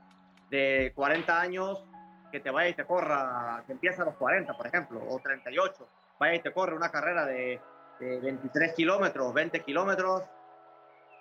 [0.50, 1.84] de 40 años
[2.30, 5.88] que te vaya y te corra, que empieza a los 40, por ejemplo, o 38,
[6.18, 7.60] vaya y te corre una carrera de,
[7.98, 10.22] de 23 kilómetros, 20 kilómetros,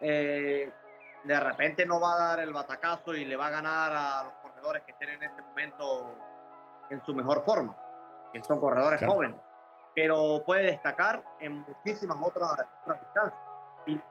[0.01, 0.71] eh,
[1.23, 4.33] de repente no va a dar el batacazo y le va a ganar a los
[4.41, 6.15] corredores que estén en este momento
[6.89, 7.75] en su mejor forma,
[8.33, 9.13] que son corredores Claro.
[9.13, 9.39] jóvenes,
[9.93, 12.51] pero puede destacar en muchísimas otras,
[12.83, 13.41] otras distancias.
[13.85, 14.01] Y-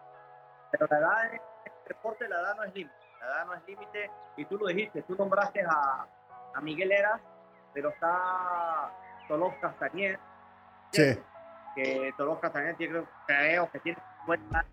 [0.70, 3.62] pero la edad en este deporte, la edad no es límite, la edad no es
[3.66, 6.06] límite, y tú lo dijiste, tú nombraste a,
[6.54, 7.20] a Miguel Eras,
[7.72, 8.90] pero está
[9.28, 10.18] Tolos Castañer,
[10.92, 11.18] Sí.
[11.74, 14.72] que Tolos Castañer tiene, creo que tiene 50 años,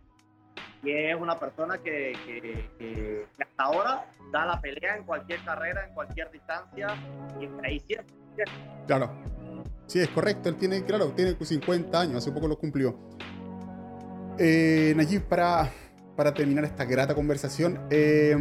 [0.86, 5.94] y es una persona que, que- hasta ahora da la pelea en cualquier carrera, en
[5.94, 6.88] cualquier distancia,
[7.40, 8.14] y ahí siempre.
[8.86, 9.12] Claro.
[9.88, 10.50] Sí, es correcto.
[10.50, 12.98] Él tiene, claro, tiene 50 años, hace poco lo cumplió.
[14.38, 15.72] Eh, Nayib, para,
[16.16, 18.36] para terminar esta grata conversación, eh,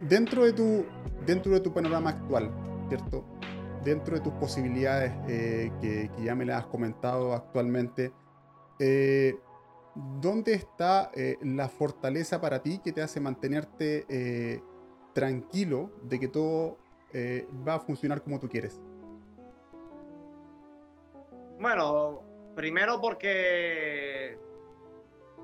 [0.00, 0.86] dentro, de tu,
[1.26, 2.50] dentro de tu panorama actual,
[2.88, 3.24] ¿cierto?
[3.84, 8.12] Dentro de tus posibilidades eh, que, que ya me las has comentado actualmente,
[8.78, 9.36] eh,
[9.94, 14.62] ¿dónde está eh, la fortaleza para ti que te hace mantenerte eh,
[15.12, 16.78] tranquilo de que todo
[17.12, 18.80] eh, va a funcionar como tú quieres?
[21.60, 22.22] Bueno,
[22.56, 24.38] primero porque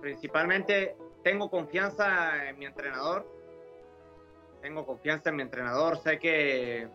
[0.01, 3.27] principalmente tengo confianza en mi entrenador.
[4.61, 5.99] Tengo confianza en mi entrenador.
[5.99, 6.89] Sé que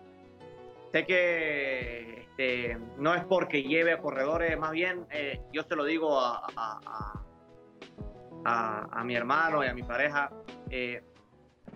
[0.91, 5.07] sé que este, no es porque lleve a corredores, más bien
[5.51, 7.22] yo se lo digo a-
[8.45, 10.29] a- a- mi hermano y a mi pareja.
[10.69, 11.01] eh,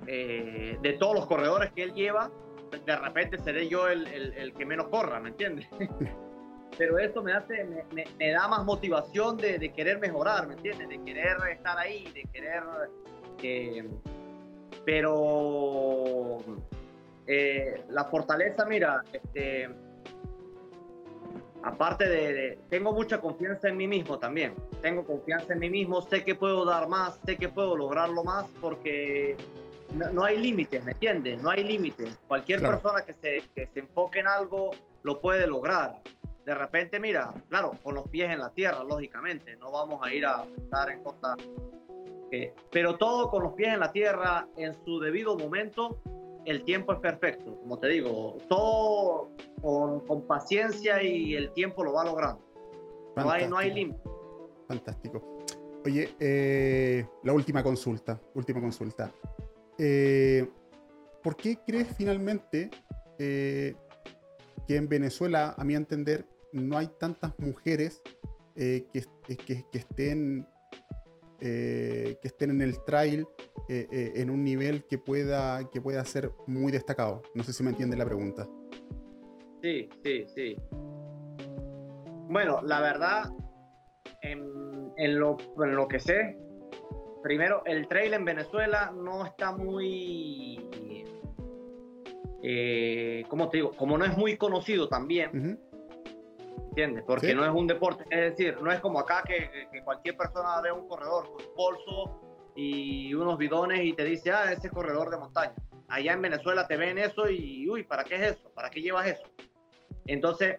[0.05, 2.29] eh, de todos los corredores que él lleva,
[2.85, 5.67] de repente seré yo el, el- el que menos corra, ¿me entiendes?
[6.77, 10.53] pero eso me hace, me, me- me da más motivación de, de querer mejorar, ¿me
[10.55, 10.87] entiendes?
[10.89, 12.63] De querer estar ahí, de querer,
[13.41, 13.87] eh,
[14.85, 16.37] pero
[17.25, 19.69] eh, la fortaleza, mira, este,
[21.63, 26.01] aparte de, de- tengo mucha confianza en mí mismo también, tengo confianza en mí mismo,
[26.01, 29.35] sé que puedo dar más, sé que puedo lograrlo más porque
[29.93, 31.41] no, no hay límites, ¿me entiendes?
[31.41, 32.17] No hay límites.
[32.27, 32.79] Cualquier Claro.
[32.79, 34.71] persona que se, que se enfoque en algo
[35.03, 36.01] lo puede lograr.
[36.45, 40.25] De repente, mira, claro, con los pies en la tierra, lógicamente, no vamos a ir
[40.25, 41.35] a estar en cosas
[42.31, 45.97] que- pero todo con los pies en la tierra, en su debido momento,
[46.47, 49.29] el tiempo es perfecto, como te digo, todo
[49.61, 52.41] con, con paciencia y el tiempo lo va logrando.
[53.15, 53.99] No hay, no hay límite.
[54.67, 55.21] Fantástico.
[55.85, 58.19] Oye, eh, la última consulta.
[58.33, 59.11] Última consulta.
[59.77, 60.47] Eh,
[61.23, 62.69] ¿Por qué crees finalmente
[63.19, 63.75] eh,
[64.67, 68.01] que en Venezuela, a mi entender, no hay tantas mujeres
[68.55, 68.83] que,
[69.27, 70.47] que- que estén,
[71.39, 73.25] eh, que estén en el trail
[73.69, 77.21] eh, eh, en un nivel que pueda, que pueda ser muy destacado?
[77.35, 78.47] No sé si me entiende la pregunta.
[79.61, 80.55] Sí, sí, sí.
[82.29, 83.31] Bueno, la verdad,
[84.21, 86.37] en, en lo, en lo que sé,
[87.23, 90.59] primero, el trail en Venezuela no está muy,
[92.43, 93.71] eh, ¿cómo te digo?
[93.71, 95.59] Como no es muy conocido también.
[96.69, 97.03] ¿Entiendes?
[97.05, 97.33] Porque Sí.
[97.33, 100.71] no es un deporte, es decir, no es como acá que, que- cualquier persona ve
[100.71, 102.21] un corredor con un bolso
[102.55, 105.53] y unos bidones y te dice, ah, ese es corredor de montaña.
[105.89, 108.49] Allá en Venezuela te ven eso y, uy, ¿para qué es eso?
[108.53, 109.23] ¿Para qué llevas eso?
[110.05, 110.57] Entonces,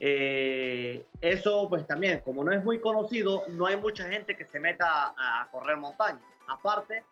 [0.00, 4.60] eh, eso pues también, como no es muy conocido, no hay mucha gente que se
[4.60, 6.20] meta a, correr montaña.
[6.48, 7.04] Aparte,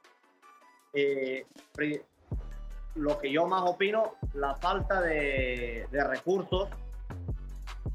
[0.92, 1.46] eh,
[2.96, 6.68] lo que yo más opino, la falta de, de recursos,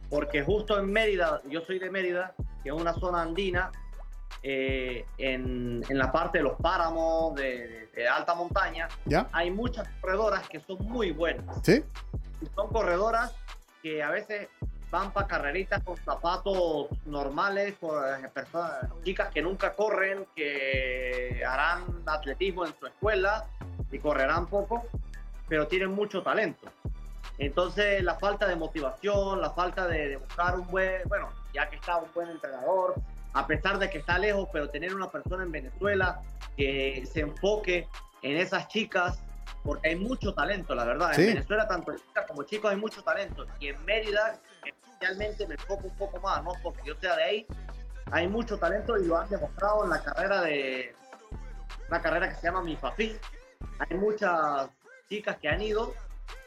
[0.09, 2.33] porque justo en Mérida, yo soy de Mérida,
[2.63, 3.71] que es una zona andina,
[4.43, 9.27] eh, en, en la parte de los páramos de, de- alta montaña, ¿Ya?
[9.31, 11.57] hay muchas corredoras que son muy buenas.
[11.63, 11.83] ¿Sí?
[12.55, 13.33] Son corredoras
[13.81, 14.47] que a veces
[14.91, 21.83] van para carreritas con zapatos normales, con eh, personas, chicas que nunca corren, que harán
[22.05, 23.45] atletismo en su escuela
[23.91, 24.83] y correrán poco,
[25.49, 26.69] pero tienen mucho talento.
[27.37, 31.75] Entonces, la falta de motivación, la falta de, de, buscar un buen, bueno, ya que
[31.75, 32.95] está un buen entrenador,
[33.33, 36.21] a pesar de que está lejos, pero tener una persona en Venezuela
[36.55, 37.87] que se enfoque
[38.23, 39.19] en esas chicas,
[39.63, 41.17] porque hay mucho talento, la verdad.
[41.19, 43.45] En Venezuela, tanto chicas como chicos, hay mucho talento.
[43.59, 47.47] Y en Mérida, especialmente, me enfoco un poco más, no porque yo sea de ahí,
[48.11, 50.95] hay mucho talento y lo han demostrado en la carrera de
[51.89, 53.15] una carrera que se llama Mi Papi.
[53.79, 54.69] Hay muchas
[55.09, 55.93] chicas que han ido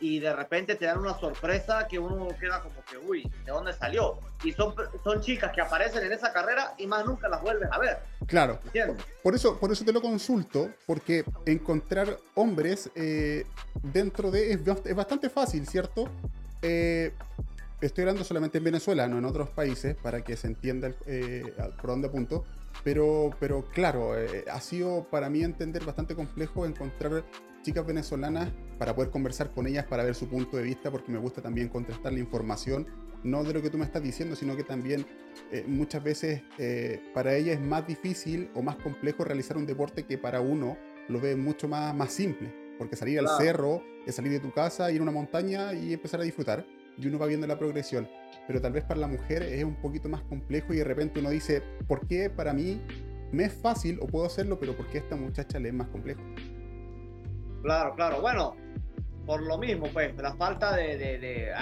[0.01, 3.73] y de repente te dan una sorpresa que uno queda como que, uy, ¿de dónde
[3.73, 4.19] salió?
[4.43, 4.75] Y son,
[5.05, 7.99] son chicas que aparecen en esa carrera y más nunca las vuelves a ver.
[8.27, 8.59] Claro.
[9.23, 13.45] Por eso, por eso te lo consulto, porque encontrar hombres eh,
[13.83, 14.53] dentro de...
[14.53, 16.09] Es, es, bastante fácil, ¿cierto?
[16.63, 17.13] Eh,
[17.81, 21.43] estoy hablando solamente en Venezuela, no en otros países, para que se entienda eh,
[21.81, 22.45] por dónde apunto.
[22.85, 27.25] Pero, pero claro, eh, ha sido para mí entender bastante complejo encontrar
[27.63, 31.19] chicas venezolanas para poder conversar con ellas, para ver su punto de vista, porque me
[31.19, 32.87] gusta también contrastar la información,
[33.23, 35.07] no de lo que tú me estás diciendo, sino que también
[35.53, 36.43] eh, muchas veces
[37.13, 41.21] para ellas es más difícil o más complejo realizar un deporte que para uno lo
[41.21, 45.01] ve mucho más, más simple, porque salir al cerro es salir de tu casa, ir
[45.01, 46.65] a una montaña y empezar a disfrutar
[46.97, 48.09] y uno va viendo la progresión.
[48.47, 51.31] Pero tal vez para la mujer es un poquito más complejo y de repente uno
[51.31, 52.81] dice, ¿por qué para mí
[53.33, 55.89] me es fácil o puedo hacerlo, pero por qué a esta muchacha le es más
[55.89, 56.21] complejo?
[57.63, 58.21] Claro, claro.
[58.21, 58.57] Bueno,
[59.27, 61.53] por lo mismo, pues, la falta de...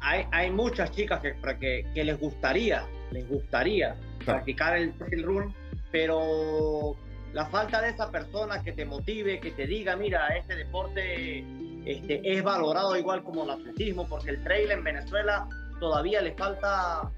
[0.00, 5.54] hay, hay, muchas chicas que, que, que, les gustaría, les gustaría practicar el trail run,
[5.90, 6.96] pero
[7.32, 11.44] la falta de esa persona que te motive, que te diga, mira, este deporte
[11.84, 15.48] este, es valorado igual como el atletismo, porque el trail en Venezuela
[15.78, 17.10] todavía le falta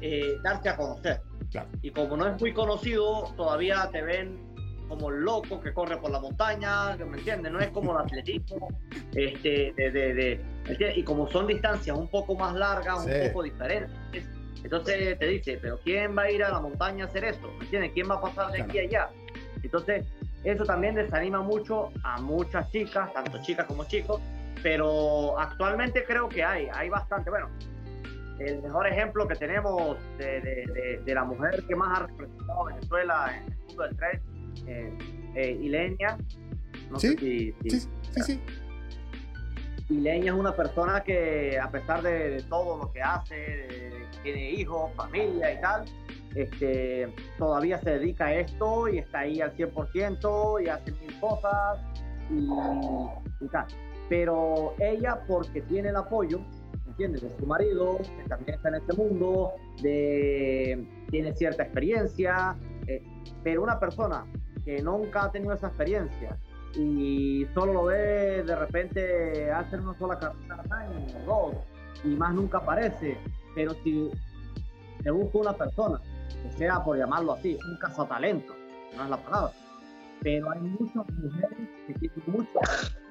[0.00, 1.20] eh, darse a conocer.
[1.82, 4.49] Y como no es muy conocido, todavía te ven
[4.90, 7.52] como loco que corre por la montaña, ¿me entiendes?
[7.52, 8.68] No es como el atletismo,
[9.14, 10.40] este, de, de,
[10.96, 14.26] y como son distancias un poco más largas, un poco diferentes,
[14.64, 17.52] entonces te dice, pero ¿quién va a ir a la montaña a hacer eso?
[17.58, 17.92] ¿Me entiendes?
[17.94, 19.10] ¿Quién va a pasar de aquí a allá?
[19.62, 20.04] Entonces,
[20.42, 24.20] eso también desanima mucho a muchas chicas, tanto chicas como chicos,
[24.60, 27.30] pero actualmente creo que hay, hay bastante.
[27.30, 27.48] Bueno,
[28.40, 33.36] el mejor ejemplo que tenemos de, de, la mujer que más ha representado a Venezuela
[33.36, 34.20] en el mundo del trail,
[34.66, 34.92] eh,
[35.34, 36.18] eh, Ilenia.
[36.90, 37.08] No ¿Sí?
[37.08, 38.40] Sé si, sí, sí, sí.
[39.90, 45.52] Ilenia es una persona que a pesar de, todo lo que hace, tiene hijos, familia
[45.52, 45.84] y tal,
[46.34, 51.78] este, todavía se dedica a esto y está ahí al 100% y hace mil cosas
[52.30, 53.66] y, tal.
[54.08, 56.40] Pero ella, porque tiene el apoyo,
[56.86, 57.22] ¿entiendes?
[57.22, 63.02] De su marido, que también está en este mundo, de, tiene cierta experiencia, eh,
[63.42, 64.24] pero una persona
[64.64, 66.36] que nunca ha tenido esa experiencia.
[66.74, 70.88] Y solo lo ve de repente hacer una sola carrera
[71.26, 71.54] o dos
[72.04, 73.18] y más nunca aparece,
[73.54, 74.10] pero si
[75.02, 76.00] se busca una persona
[76.42, 78.54] que sea por llamarlo así, un cazatalento,
[78.96, 79.52] no es la palabra.
[80.22, 82.60] Pero hay muchas mujeres que tienen mucho,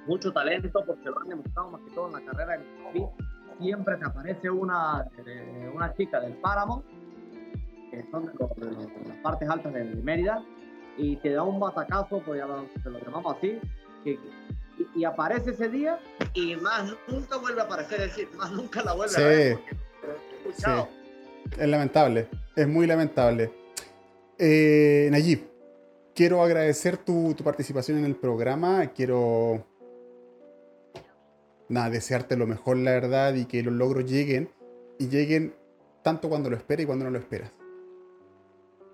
[0.08, 3.06] mucho talento porque lo han demostrado más que todo en la carrera de mi
[3.60, 5.06] Siempre te aparece una,
[5.74, 6.82] una chica del Páramo,
[7.92, 8.32] que son de,
[9.06, 10.42] las partes altas de Mérida,
[11.00, 13.60] y te da un batacazo, pues ya lo, lo llamamos así,
[14.04, 14.20] que,
[14.96, 16.00] y, aparece ese día
[16.34, 19.60] y más nunca vuelve a aparecer, es decir, más nunca la vuelve a ver.
[20.56, 20.72] sí.
[21.58, 22.28] Es lamentable
[22.60, 23.52] es muy lamentable.
[24.38, 25.48] Eh, Nayib,
[26.14, 28.88] quiero agradecer tu, participación en el programa.
[28.88, 29.66] Quiero
[31.70, 34.50] nada, desearte lo mejor, la verdad, y que los logros lleguen.
[34.98, 35.56] Y lleguen
[36.04, 37.52] tanto cuando lo esperas y cuando no lo esperas.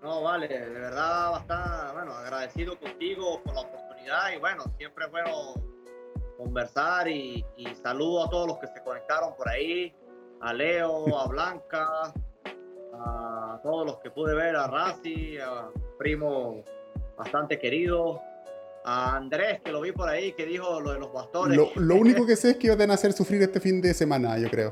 [0.05, 5.11] No, vale, de verdad, bastante, bueno, agradecido contigo por la oportunidad y bueno, siempre es
[5.11, 5.55] bueno
[6.37, 9.91] conversar y, y saludo a todos los que se conectaron por ahí,
[10.41, 12.13] a Leo, a Blanca,
[12.93, 16.63] a todos los que pude ver, a Razi, a primo
[17.17, 18.21] bastante querido,
[18.83, 21.57] a Andrés, que lo vi por ahí, que dijo lo de los pastores.
[21.73, 24.51] Lo, único que sé es que iba a hacer sufrir este fin de semana, yo
[24.51, 24.71] creo.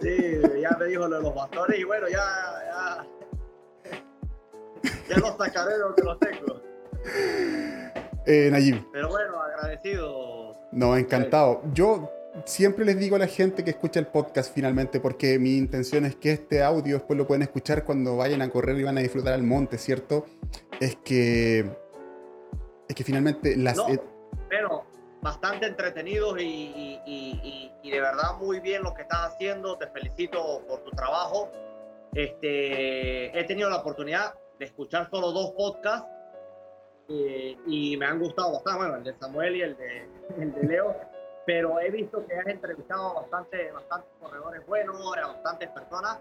[0.00, 2.24] Sí, ya me dijo lo de los pastores y bueno, ya,
[2.64, 3.06] ya,
[5.12, 6.60] ya los sacaré de donde los tengo.
[8.26, 8.84] Eh, Nayib.
[8.92, 10.56] Pero bueno, agradecido.
[10.70, 11.62] No, encantado.
[11.72, 12.10] Yo
[12.44, 16.16] siempre les digo a la gente que escucha el podcast finalmente, porque mi intención es
[16.16, 19.34] que este audio después lo pueden escuchar cuando vayan a correr y van a disfrutar
[19.34, 20.26] al monte, ¿cierto?
[20.80, 21.68] Es que.
[22.88, 23.76] Es que finalmente las.
[23.76, 23.86] No,
[24.48, 24.84] pero
[25.20, 29.76] bastante entretenidos y, y, de verdad muy bien lo que estás haciendo.
[29.76, 31.50] Te felicito por tu trabajo.
[32.14, 36.08] Este, he tenido la oportunidad de escuchar solo dos podcasts
[37.08, 40.08] eh, y me han gustado bastante, bueno, el de Samuel y el de,
[40.38, 40.96] el de Leo,
[41.44, 46.20] pero he visto que has entrevistado a bastante, bastantes corredores buenos, a bastantes personas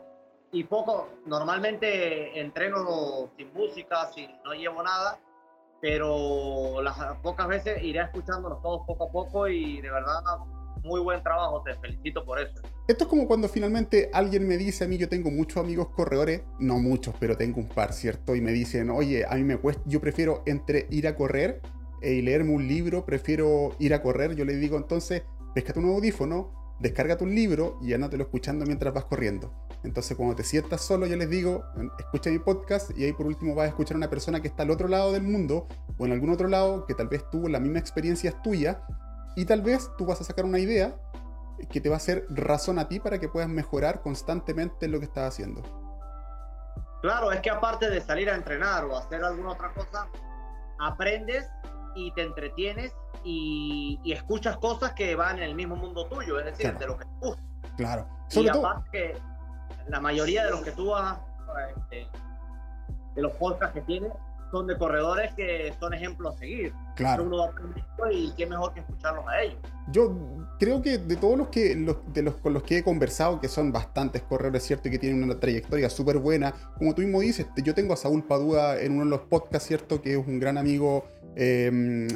[0.52, 5.20] y poco, normalmente entreno sin música, sin, no llevo nada,
[5.80, 10.20] pero las pocas veces iré escuchándolos todos poco a poco y de verdad
[10.84, 12.62] muy buen trabajo, te felicito por eso.
[12.88, 16.42] Esto es como cuando finalmente alguien me dice a mí, yo tengo muchos amigos corredores,
[16.60, 18.36] no muchos, pero tengo un par, ¿cierto?
[18.36, 21.62] Y me dicen, oye, a mí me cuesta, yo prefiero entre ir a correr
[22.02, 24.36] y leerme un libro, prefiero ir a correr.
[24.36, 29.06] Yo le digo entonces, pescate un audífono, descárgate un libro y anótelo escuchando mientras vas
[29.06, 29.54] corriendo.
[29.84, 31.64] Entonces, cuando te sientas solo, yo les digo,
[31.98, 34.64] escucha mi podcast y ahí por último vas a escuchar a una persona que está
[34.64, 35.68] al otro lado del mundo
[35.98, 38.84] o en algún otro lado que tal vez tuvo la misma experiencia tuya
[39.36, 40.96] y tal vez tú vas a sacar una idea
[41.70, 45.06] que te va a hacer razón a ti para que puedas mejorar constantemente lo que
[45.06, 45.62] estás haciendo.
[47.02, 50.08] Claro, es que aparte de salir a entrenar o hacer alguna otra cosa,
[50.80, 51.48] aprendes
[51.96, 52.94] y te entretienes
[53.24, 57.06] y, escuchas cosas que van en el mismo mundo tuyo, es decir, de lo que
[57.06, 57.44] te gusta.
[57.78, 58.08] Claro.
[58.32, 59.18] y aparte que
[59.88, 61.20] la mayoría de los que tú vas,
[61.76, 62.08] este,
[63.16, 64.12] de los podcasts que tienes,
[64.52, 66.74] son de corredores que son ejemplos a seguir.
[66.96, 67.24] Claro.
[67.24, 67.50] Uno
[68.12, 69.58] y qué mejor que escucharlos a ellos.
[69.92, 70.16] Yo
[70.60, 73.48] creo que de todos los que los, de los con los que he conversado, que
[73.48, 77.48] son bastantes corredores, cierto, y que tienen una trayectoria súper buena, como tú mismo dices,
[77.64, 80.58] yo tengo a Saúl Padua en uno de los podcasts, cierto, que es un gran
[80.58, 81.06] amigo.
[81.36, 82.08] Eh,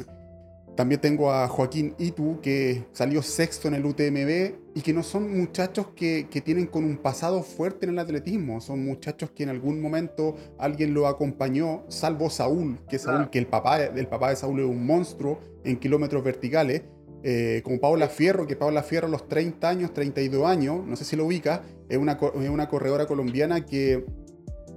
[0.76, 5.34] también tengo a Joaquín Itu, que salió sexto en el UTMB y que no son
[5.34, 8.60] muchachos que, que, tienen con un pasado fuerte en el atletismo.
[8.60, 13.46] Son muchachos que en algún momento alguien lo acompañó, salvo Saúl, que Saúl, que el
[13.46, 16.82] papá, el papá de Saúl es un monstruo en kilómetros verticales.
[17.22, 21.06] Eh, como Paola Fierro, que Paola Fierro a los 30 años, 32 años, no sé
[21.06, 24.04] si lo ubica, es una, es una corredora colombiana que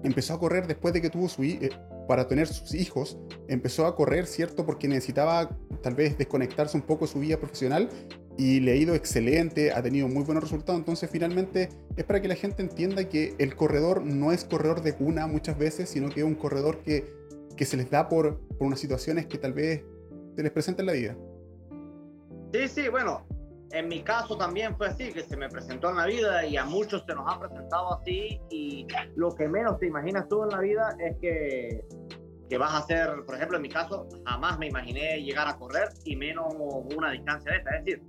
[0.03, 1.71] empezó a correr después de que tuvo su, eh,
[2.07, 3.17] para tener sus hijos,
[3.49, 4.65] empezó a correr, ¿cierto?
[4.65, 5.49] Porque necesitaba
[5.83, 7.89] tal vez desconectarse un poco de su vida profesional
[8.39, 10.79] y le ha ido excelente, ha tenido muy buenos resultados.
[10.79, 11.67] Entonces, finalmente,
[11.97, 15.57] es para que la gente entienda que el corredor no es corredor de cuna muchas
[15.57, 17.05] veces, sino que es un corredor que,
[17.57, 19.83] que se les da por, por unas situaciones que tal vez
[20.37, 21.17] se les presentan en la vida.
[22.53, 23.27] Sí, sí, bueno,
[23.71, 26.63] en mi caso también fue así, que se me presentó en la vida y a
[26.63, 28.87] muchos se nos ha presentado así y
[29.17, 31.83] lo que menos te imaginas tú en la vida es que,
[32.49, 35.89] que vas a hacer, por ejemplo, en mi caso, jamás me imaginé llegar a correr
[36.05, 36.55] y menos
[36.95, 37.75] una distancia de esta.
[37.75, 38.03] Es decir,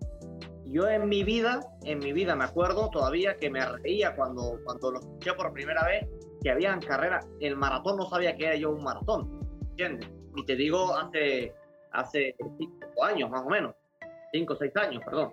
[0.70, 4.92] yo en mi vida, en mi vida me acuerdo todavía que me reía cuando, cuando
[4.92, 6.06] lo escuché por primera vez,
[6.42, 9.40] que habían carreras, el maratón no sabía que era yo un maratón.
[10.36, 11.54] Y te digo hace,
[11.92, 13.74] hace cinco años más o menos,
[14.32, 15.32] cinco o seis años, perdón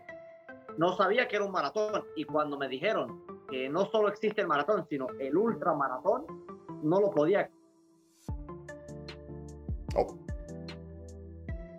[0.78, 4.48] no sabía que era un maratón y cuando me dijeron que no solo existe el
[4.48, 6.26] maratón, sino el ultramaratón,
[6.84, 7.50] no lo podía.
[9.96, 10.16] Oh.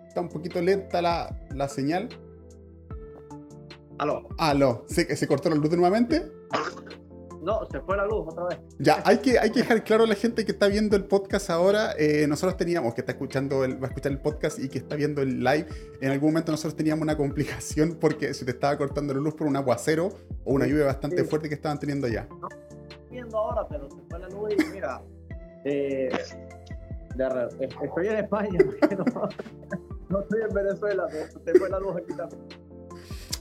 [0.07, 2.09] Está un poquito lenta la, la señal.
[3.99, 4.23] Aló.
[4.37, 4.85] Aló.
[4.87, 6.31] ¿Se, ¿Se cortó la luz nuevamente?
[7.41, 8.59] No, se fue la luz otra vez.
[8.79, 11.49] Ya, hay que, hay que dejar claro a la gente que está viendo el podcast
[11.49, 11.93] ahora.
[11.97, 14.95] Eh, nosotros teníamos, que está escuchando, el, va a escuchar el podcast y que está
[14.95, 15.67] viendo el live.
[15.99, 19.47] En algún momento nosotros teníamos una complicación porque se te estaba cortando la luz por
[19.47, 20.09] un aguacero
[20.45, 22.25] o una lluvia bastante fuerte que estaban teniendo allá.
[22.39, 22.47] No,
[23.11, 25.01] viendo ahora, pero se fue la luz y mira,
[25.65, 26.09] eh,
[27.59, 28.59] estoy en España,
[28.97, 29.29] no,
[30.07, 32.68] no, estoy en Venezuela, se fue la luz aquí también.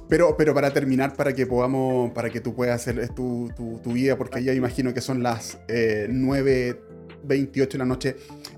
[0.09, 4.17] Pero, pero para terminar, para que podamos, para que tú puedas hacer tu, tu, vida,
[4.17, 8.17] porque ya imagino que son las eh, 9.28 de la noche.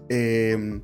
[0.09, 0.81] Eh,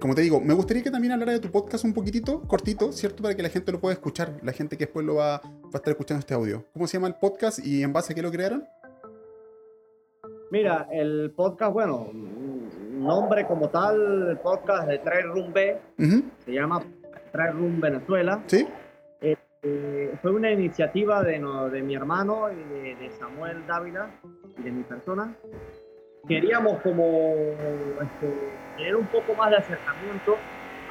[0.00, 3.22] como te digo, me gustaría que también hablara de tu podcast un poquitito, cortito, ¿cierto?
[3.22, 5.76] Para que la gente lo pueda escuchar, la gente que después lo va, va a
[5.76, 6.64] estar escuchando este audio.
[6.72, 8.64] ¿Cómo se llama el podcast y en base a qué lo crearon?
[10.50, 15.78] Mira, el podcast, bueno, nombre como tal, el podcast de Trail Room B,
[16.44, 16.82] se llama
[17.30, 18.42] Trail Room Venezuela.
[18.48, 18.66] Sí.
[19.64, 21.38] Eh, fue una iniciativa de,
[21.70, 24.10] de mi hermano y de, Samuel Dávila
[24.58, 25.36] y de mi persona.
[26.26, 27.32] Queríamos como
[28.02, 28.34] este,
[28.76, 30.36] tener un poco más de acercamiento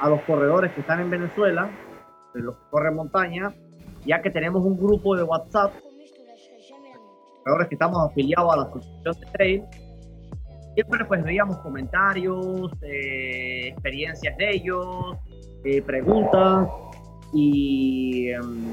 [0.00, 1.70] a los corredores que están en Venezuela,
[2.32, 3.52] de los que corren montaña,
[4.06, 5.74] ya que tenemos un grupo de WhatsApp,
[7.44, 9.64] corredores que estamos afiliados a la Asociación de Trail,
[10.74, 15.16] siempre pues veíamos comentarios, eh, experiencias de ellos,
[15.64, 16.68] eh, preguntas,
[17.32, 18.64] y em,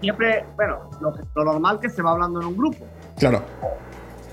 [0.00, 2.84] siempre, bueno, lo, lo, normal que se va hablando en un grupo.
[3.18, 3.42] Claro.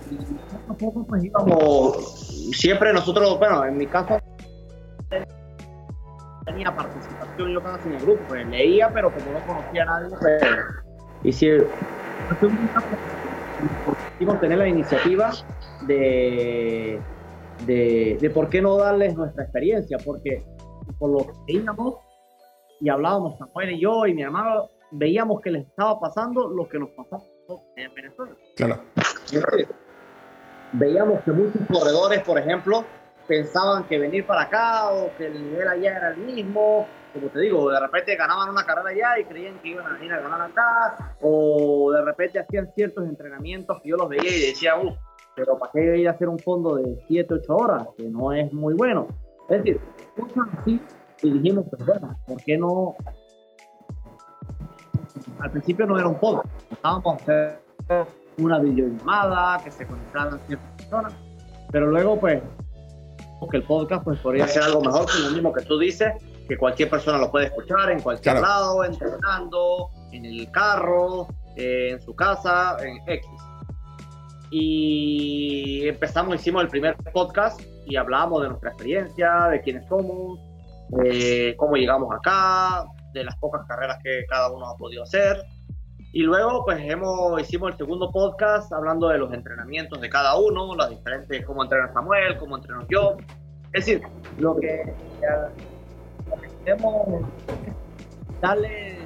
[0.10, 4.18] Y poco a poco pues íbamos, siempre nosotros, bueno, en mi caso
[6.46, 10.16] tenía participación yo casi en el grupo, pues, leía, pero como no conocía a nadie,
[10.20, 10.44] pues,
[11.24, 11.48] y si
[14.40, 15.32] tener la iniciativa
[15.86, 17.00] de
[17.66, 20.44] de, por qué no darles nuestra experiencia, porque
[20.98, 21.96] por lo que veíamos
[22.80, 26.80] y hablábamos Samuel y yo y mi hermano, veíamos que les estaba pasando lo que
[26.80, 27.24] nos pasó
[27.76, 28.36] en Venezuela.
[28.56, 28.82] Claro.
[30.74, 32.86] Veíamos que muchos corredores, por ejemplo,
[33.28, 36.88] pensaban que venir para acá o que el nivel allá era el mismo.
[37.14, 40.14] Como te digo, de repente ganaban una carrera allá y creían que iban a venir
[40.14, 44.80] a ganar acá, o de repente hacían ciertos entrenamientos que yo los veía y decía,
[44.80, 44.96] uff,
[45.36, 47.88] pero ¿para qué ir a hacer un fondo de 7, 8 horas?
[47.98, 49.08] Que no es muy bueno.
[49.50, 49.82] Es decir,
[50.60, 50.80] así
[51.22, 52.96] y dijimos, pues bueno, ¿por qué no?
[55.40, 57.60] Al principio no era un fondo, estábamos hacer
[58.38, 61.14] una videollamada, que se conectaran ciertas personas,
[61.72, 62.42] pero luego pues
[63.48, 66.14] que el podcast pues podría ser algo mejor que lo mismo que tú dices,
[66.48, 72.02] que cualquier persona lo puede escuchar en cualquier lado, entrenando, en el carro, eh, en
[72.02, 73.30] su casa, en X.
[74.52, 80.40] Y empezamos, hicimos el primer podcast y hablábamos de nuestra experiencia, de quiénes somos,
[81.58, 85.44] cómo llegamos acá, de las pocas carreras que cada uno ha podido hacer.
[86.12, 90.76] Y luego, pues hemos, hicimos el segundo podcast hablando de los entrenamientos de cada uno,
[90.76, 93.18] las diferentes, cómo entrena Samuel, cómo entreno yo.
[93.74, 94.02] Es decir,
[94.40, 94.92] lo que,
[96.66, 97.22] queremos
[98.42, 98.98] darles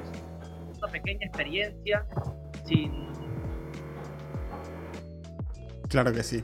[0.78, 2.06] una pequeña experiencia
[2.64, 3.12] sin...
[5.88, 6.42] Claro que sí.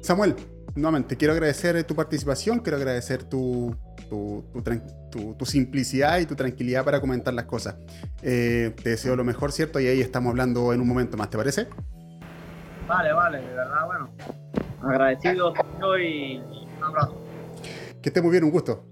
[0.00, 0.34] Samuel,
[0.74, 3.76] nuevamente, quiero agradecer tu participación, quiero agradecer tu,
[4.08, 4.44] tu,
[5.36, 7.76] tu, simplicidad y tu tranquilidad para comentar las cosas.
[8.22, 9.80] Eh, te deseo lo mejor, ¿cierto?
[9.80, 11.68] Y ahí estamos hablando en un momento más, ¿te parece?
[12.86, 14.10] Vale, vale, de verdad, bueno.
[14.82, 15.52] Agradecido
[15.98, 17.22] y un abrazo.
[18.02, 18.84] Que esté muy bien, un gusto.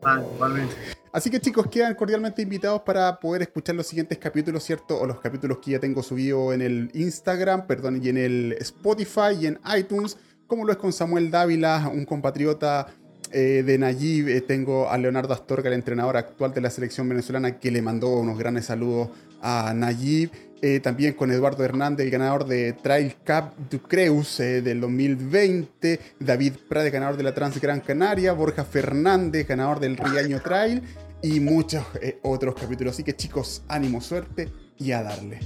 [0.00, 0.74] Vale, igualmente.
[1.12, 5.00] Así que chicos, quedan cordialmente invitados para poder escuchar los siguientes capítulos, ¿cierto?
[5.00, 9.34] O los capítulos que ya tengo subido en el Instagram, perdón, y en el Spotify
[9.40, 12.86] y en iTunes, como lo es con Samuel Dávila, un compatriota
[13.32, 17.58] eh, de Nayib eh, tengo a Leonardo Astorga, el entrenador actual de la selección venezolana,
[17.58, 19.08] que le mandó unos grandes saludos
[19.42, 20.30] a Nayib.
[20.60, 26.00] Eh, también con Eduardo Hernández, el ganador de Trail Cup du Creus del 2020.
[26.18, 28.32] David Prade, ganador de la Trans Gran Canaria.
[28.32, 30.82] Borja Fernández, ganador del Riaño Trail.
[31.22, 31.84] Y muchos
[32.22, 32.94] otros capítulos.
[32.94, 34.48] Así que chicos, ánimo, suerte
[34.78, 35.40] y a darle.